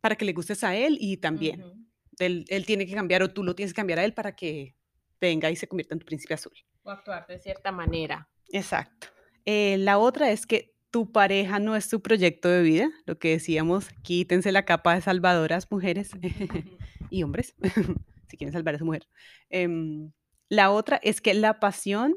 para 0.00 0.16
que 0.16 0.24
le 0.24 0.32
gustes 0.32 0.64
a 0.64 0.74
él 0.74 0.98
y 1.00 1.18
también. 1.18 1.85
Él, 2.18 2.44
él 2.48 2.66
tiene 2.66 2.86
que 2.86 2.94
cambiar 2.94 3.22
o 3.22 3.32
tú 3.32 3.44
lo 3.44 3.54
tienes 3.54 3.72
que 3.72 3.76
cambiar 3.76 3.98
a 3.98 4.04
él 4.04 4.14
para 4.14 4.34
que 4.34 4.76
venga 5.20 5.50
y 5.50 5.56
se 5.56 5.68
convierta 5.68 5.94
en 5.94 6.00
tu 6.00 6.06
príncipe 6.06 6.34
azul. 6.34 6.52
O 6.82 6.90
actuar 6.90 7.26
de 7.26 7.38
cierta 7.38 7.72
manera. 7.72 8.28
Exacto. 8.50 9.08
Eh, 9.44 9.76
la 9.78 9.98
otra 9.98 10.30
es 10.30 10.46
que 10.46 10.74
tu 10.90 11.12
pareja 11.12 11.58
no 11.58 11.76
es 11.76 11.88
tu 11.88 12.00
proyecto 12.00 12.48
de 12.48 12.62
vida, 12.62 12.88
lo 13.06 13.18
que 13.18 13.30
decíamos, 13.30 13.88
quítense 14.02 14.52
la 14.52 14.64
capa 14.64 14.94
de 14.94 15.02
salvadoras, 15.02 15.70
mujeres 15.70 16.10
y 17.10 17.22
hombres, 17.22 17.54
si 18.28 18.36
quieren 18.36 18.52
salvar 18.52 18.76
a 18.76 18.78
su 18.78 18.84
mujer. 18.84 19.06
Em, 19.50 20.12
la 20.48 20.70
otra 20.70 20.96
es 21.02 21.20
que 21.20 21.34
la 21.34 21.60
pasión 21.60 22.16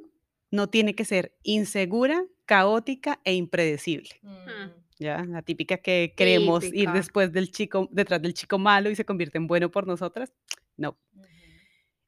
no 0.52 0.70
tiene 0.70 0.96
que 0.96 1.06
ser 1.06 1.36
insegura, 1.44 2.24
caótica 2.46 3.20
e 3.24 3.34
impredecible. 3.34 4.10
Mm. 4.22 4.89
Ya, 5.00 5.24
la 5.24 5.42
típica 5.42 5.78
que 5.78 6.14
queremos 6.16 6.66
ir 6.66 6.92
después 6.92 7.32
del 7.32 7.52
chico, 7.52 7.88
detrás 7.90 8.22
del 8.22 8.34
chico 8.34 8.60
malo 8.60 8.90
y 8.90 8.96
se 8.96 9.06
convierte 9.06 9.38
en 9.38 9.48
bueno 9.48 9.72
por 9.72 9.88
nosotras. 9.88 10.34
No. 10.76 11.00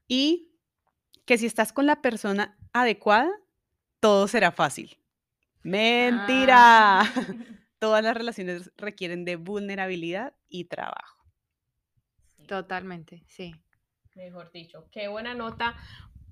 Y 0.10 0.52
que 1.26 1.38
si 1.38 1.46
estás 1.46 1.72
con 1.72 1.86
la 1.86 2.02
persona 2.02 2.58
adecuada, 2.74 3.32
todo 4.02 4.28
será 4.28 4.52
fácil. 4.52 4.98
Mentira. 5.64 7.02
Ah. 7.02 7.14
Todas 7.80 8.04
las 8.04 8.16
relaciones 8.16 8.72
requieren 8.78 9.26
de 9.26 9.38
vulnerabilidad 9.38 10.36
y 10.50 10.66
trabajo. 10.66 11.26
Totalmente, 12.46 13.24
sí. 13.26 13.56
Mejor 14.14 14.52
dicho, 14.52 14.88
qué 14.92 15.08
buena 15.08 15.34
nota 15.34 15.76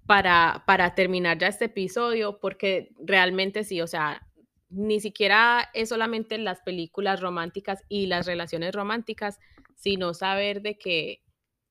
para, 0.06 0.63
para 0.67 0.93
terminar 0.93 1.38
ya 1.39 1.48
este 1.48 1.65
episodio, 1.65 2.39
porque 2.39 2.91
realmente 3.00 3.63
sí, 3.63 3.82
o 3.82 3.88
sea, 3.88 4.29
ni 4.70 5.00
siquiera 5.00 5.70
es 5.74 5.90
solamente 5.90 6.38
las 6.38 6.62
películas 6.62 7.22
románticas 7.22 7.84
y 7.90 8.06
las 8.08 8.26
relaciones 8.26 8.74
románticas, 8.74 9.40
sino 9.76 10.14
saber 10.14 10.62
de 10.62 10.78
que 10.78 11.24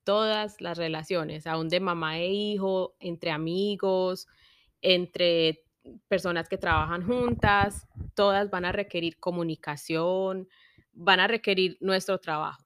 todas 0.03 0.59
las 0.59 0.77
relaciones, 0.77 1.47
aún 1.47 1.69
de 1.69 1.79
mamá 1.79 2.17
e 2.19 2.27
hijo, 2.29 2.95
entre 2.99 3.31
amigos, 3.31 4.27
entre 4.81 5.63
personas 6.07 6.49
que 6.49 6.57
trabajan 6.57 7.05
juntas, 7.05 7.87
todas 8.15 8.49
van 8.49 8.65
a 8.65 8.71
requerir 8.71 9.17
comunicación, 9.19 10.47
van 10.93 11.19
a 11.19 11.27
requerir 11.27 11.77
nuestro 11.79 12.19
trabajo. 12.19 12.63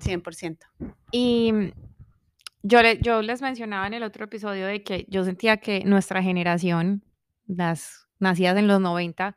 100%. 0.00 0.58
Y 1.10 1.52
mm, 1.52 1.72
yo, 2.62 2.82
le- 2.82 2.98
yo 3.00 3.22
les 3.22 3.42
mencionaba 3.42 3.86
en 3.86 3.94
el 3.94 4.02
otro 4.02 4.24
episodio 4.24 4.66
de 4.66 4.82
que 4.82 5.04
yo 5.08 5.24
sentía 5.24 5.58
que 5.58 5.84
nuestra 5.84 6.22
generación, 6.22 7.02
las 7.46 8.05
nacidas 8.18 8.56
en 8.56 8.66
los 8.68 8.80
90, 8.80 9.36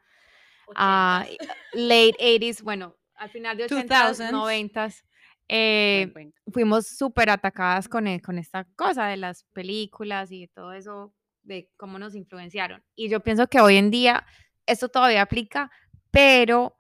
ah, 0.76 1.26
late 1.74 2.16
80s, 2.20 2.62
bueno, 2.64 2.96
al 3.16 3.30
final 3.30 3.58
de 3.58 3.66
80s, 3.66 4.18
2000s. 4.18 4.32
90s, 4.32 5.04
eh, 5.48 6.14
fuimos 6.52 6.88
súper 6.88 7.30
atacadas 7.30 7.90
con, 7.90 8.08
e- 8.08 8.22
con 8.22 8.38
esta 8.38 8.66
cosa 8.76 9.08
de 9.08 9.18
las 9.18 9.44
películas 9.46 10.32
y 10.32 10.48
todo 10.48 10.74
eso, 10.74 11.14
de 11.42 11.70
cómo 11.78 11.98
nos 12.00 12.16
influenciaron. 12.16 12.84
Y 12.96 13.10
yo 13.10 13.20
pienso 13.22 13.48
que 13.48 13.60
hoy 13.60 13.78
en 13.78 13.90
día 13.92 14.26
esto 14.66 14.90
todavía 14.90 15.24
aplica, 15.24 15.72
pero 16.12 16.76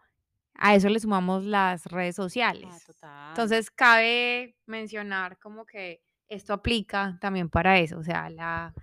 a 0.53 0.75
eso 0.75 0.89
le 0.89 0.99
sumamos 0.99 1.45
las 1.45 1.85
redes 1.85 2.15
sociales. 2.15 2.67
Ah, 2.69 2.79
total. 2.85 3.29
Entonces, 3.29 3.71
cabe 3.71 4.55
mencionar 4.65 5.39
como 5.39 5.65
que 5.65 6.03
esto 6.27 6.53
aplica 6.53 7.17
también 7.19 7.49
para 7.49 7.79
eso, 7.79 7.97
o 7.97 8.03
sea, 8.03 8.29
la 8.29 8.73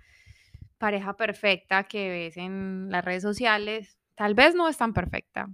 pareja 0.77 1.15
perfecta 1.15 1.83
que 1.83 2.09
ves 2.09 2.37
en 2.37 2.89
las 2.89 3.03
redes 3.03 3.23
sociales, 3.23 3.97
tal 4.15 4.33
vez 4.35 4.55
no 4.55 4.67
es 4.69 4.77
tan 4.77 4.93
perfecta, 4.93 5.47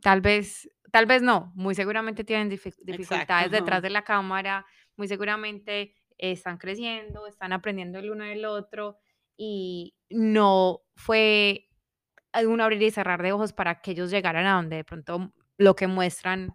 tal 0.00 0.20
vez, 0.20 0.68
tal 0.90 1.06
vez 1.06 1.22
no, 1.22 1.52
muy 1.54 1.74
seguramente 1.74 2.24
tienen 2.24 2.50
dific- 2.50 2.76
dificultades 2.82 3.46
Exacto. 3.46 3.56
detrás 3.56 3.82
de 3.82 3.90
la 3.90 4.02
cámara, 4.02 4.66
muy 4.96 5.08
seguramente 5.08 5.94
están 6.18 6.58
creciendo, 6.58 7.26
están 7.26 7.52
aprendiendo 7.52 7.98
el 7.98 8.10
uno 8.10 8.24
del 8.24 8.44
otro 8.44 8.98
y 9.36 9.94
no 10.10 10.80
fue 10.94 11.68
un 12.46 12.60
abrir 12.60 12.82
y 12.82 12.90
cerrar 12.90 13.22
de 13.22 13.32
ojos 13.32 13.52
para 13.52 13.80
que 13.80 13.92
ellos 13.92 14.10
llegaran 14.10 14.46
a 14.46 14.54
donde 14.54 14.76
de 14.76 14.84
pronto 14.84 15.32
lo 15.56 15.76
que 15.76 15.86
muestran 15.86 16.54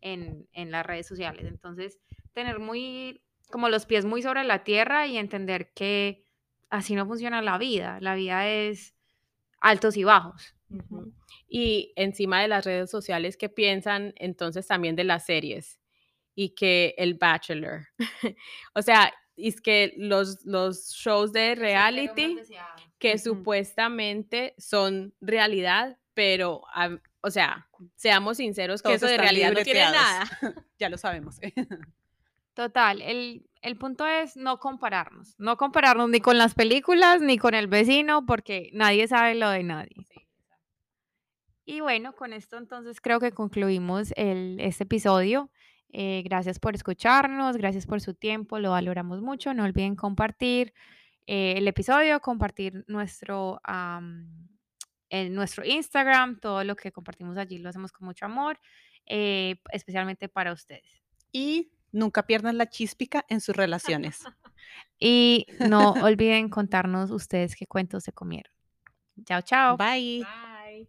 en, 0.00 0.48
en 0.52 0.70
las 0.70 0.86
redes 0.86 1.06
sociales. 1.06 1.46
Entonces, 1.46 1.98
tener 2.32 2.58
muy, 2.60 3.22
como 3.50 3.68
los 3.68 3.86
pies 3.86 4.04
muy 4.04 4.22
sobre 4.22 4.44
la 4.44 4.62
tierra 4.62 5.06
y 5.06 5.18
entender 5.18 5.72
que 5.74 6.25
así 6.70 6.94
no 6.94 7.06
funciona 7.06 7.42
la 7.42 7.58
vida. 7.58 7.98
La 8.00 8.14
vida 8.14 8.48
es 8.48 8.94
altos 9.60 9.96
y 9.96 10.04
bajos. 10.04 10.54
Y 11.48 11.92
encima 11.96 12.42
de 12.42 12.48
las 12.48 12.64
redes 12.64 12.90
sociales, 12.90 13.36
¿qué 13.36 13.48
piensan 13.48 14.12
entonces 14.16 14.66
también 14.66 14.96
de 14.96 15.04
las 15.04 15.26
series? 15.26 15.78
Y 16.34 16.50
que 16.50 16.94
el 16.98 17.14
Bachelor. 17.14 17.88
o 18.74 18.82
sea, 18.82 19.12
es 19.36 19.60
que 19.60 19.94
los, 19.96 20.44
los 20.44 20.90
shows 20.92 21.32
de 21.32 21.54
reality 21.54 22.38
que 22.98 23.18
supuestamente 23.18 24.54
son 24.58 25.14
realidad, 25.20 25.98
pero, 26.14 26.62
o 27.20 27.30
sea, 27.30 27.68
seamos 27.94 28.38
sinceros 28.38 28.82
que 28.82 28.94
eso 28.94 29.06
de 29.06 29.18
realidad 29.18 29.52
no 29.52 29.62
tiene 29.62 29.80
nada. 29.80 30.24
ya 30.78 30.88
lo 30.88 30.96
sabemos. 30.96 31.38
Total, 32.56 33.02
el, 33.02 33.46
el, 33.60 33.76
punto 33.76 34.06
es 34.06 34.34
no 34.34 34.58
compararnos, 34.58 35.34
no 35.38 35.58
compararnos 35.58 36.08
ni 36.08 36.20
con 36.20 36.38
las 36.38 36.54
películas 36.54 37.20
ni 37.20 37.36
con 37.36 37.52
el 37.52 37.66
vecino 37.66 38.24
porque 38.24 38.70
nadie 38.72 39.06
sabe 39.08 39.34
lo 39.34 39.50
de 39.50 39.62
nadie. 39.62 40.06
Y 41.66 41.80
bueno, 41.80 42.14
con 42.14 42.32
esto 42.32 42.56
entonces 42.56 43.02
creo 43.02 43.20
que 43.20 43.32
concluimos 43.32 44.14
el, 44.16 44.56
este 44.58 44.84
episodio. 44.84 45.50
Eh, 45.92 46.22
gracias 46.24 46.58
por 46.58 46.74
escucharnos, 46.74 47.58
gracias 47.58 47.86
por 47.86 48.00
su 48.00 48.14
tiempo, 48.14 48.58
lo 48.58 48.70
valoramos 48.70 49.20
mucho. 49.20 49.52
No 49.52 49.64
olviden 49.64 49.94
compartir 49.94 50.72
eh, 51.26 51.56
el 51.58 51.68
episodio, 51.68 52.20
compartir 52.20 52.86
nuestro, 52.86 53.60
en 55.10 55.34
nuestro 55.34 55.62
Instagram, 55.62 56.40
todo 56.40 56.64
lo 56.64 56.74
que 56.74 56.90
compartimos 56.90 57.36
allí 57.36 57.58
lo 57.58 57.68
hacemos 57.68 57.92
con 57.92 58.06
mucho 58.06 58.24
amor, 58.24 58.58
eh, 59.04 59.56
especialmente 59.72 60.30
para 60.30 60.54
ustedes. 60.54 61.02
Y 61.32 61.70
Nunca 61.96 62.26
pierdan 62.26 62.58
la 62.58 62.68
chíspica 62.68 63.24
en 63.28 63.40
sus 63.40 63.56
relaciones. 63.56 64.22
y 64.98 65.46
no 65.60 65.92
olviden 65.92 66.50
contarnos 66.50 67.10
ustedes 67.10 67.56
qué 67.56 67.66
cuentos 67.66 68.04
se 68.04 68.12
comieron. 68.12 68.52
Chao, 69.24 69.40
chao. 69.40 69.76
Bye. 69.78 70.24
Bye. 70.24 70.88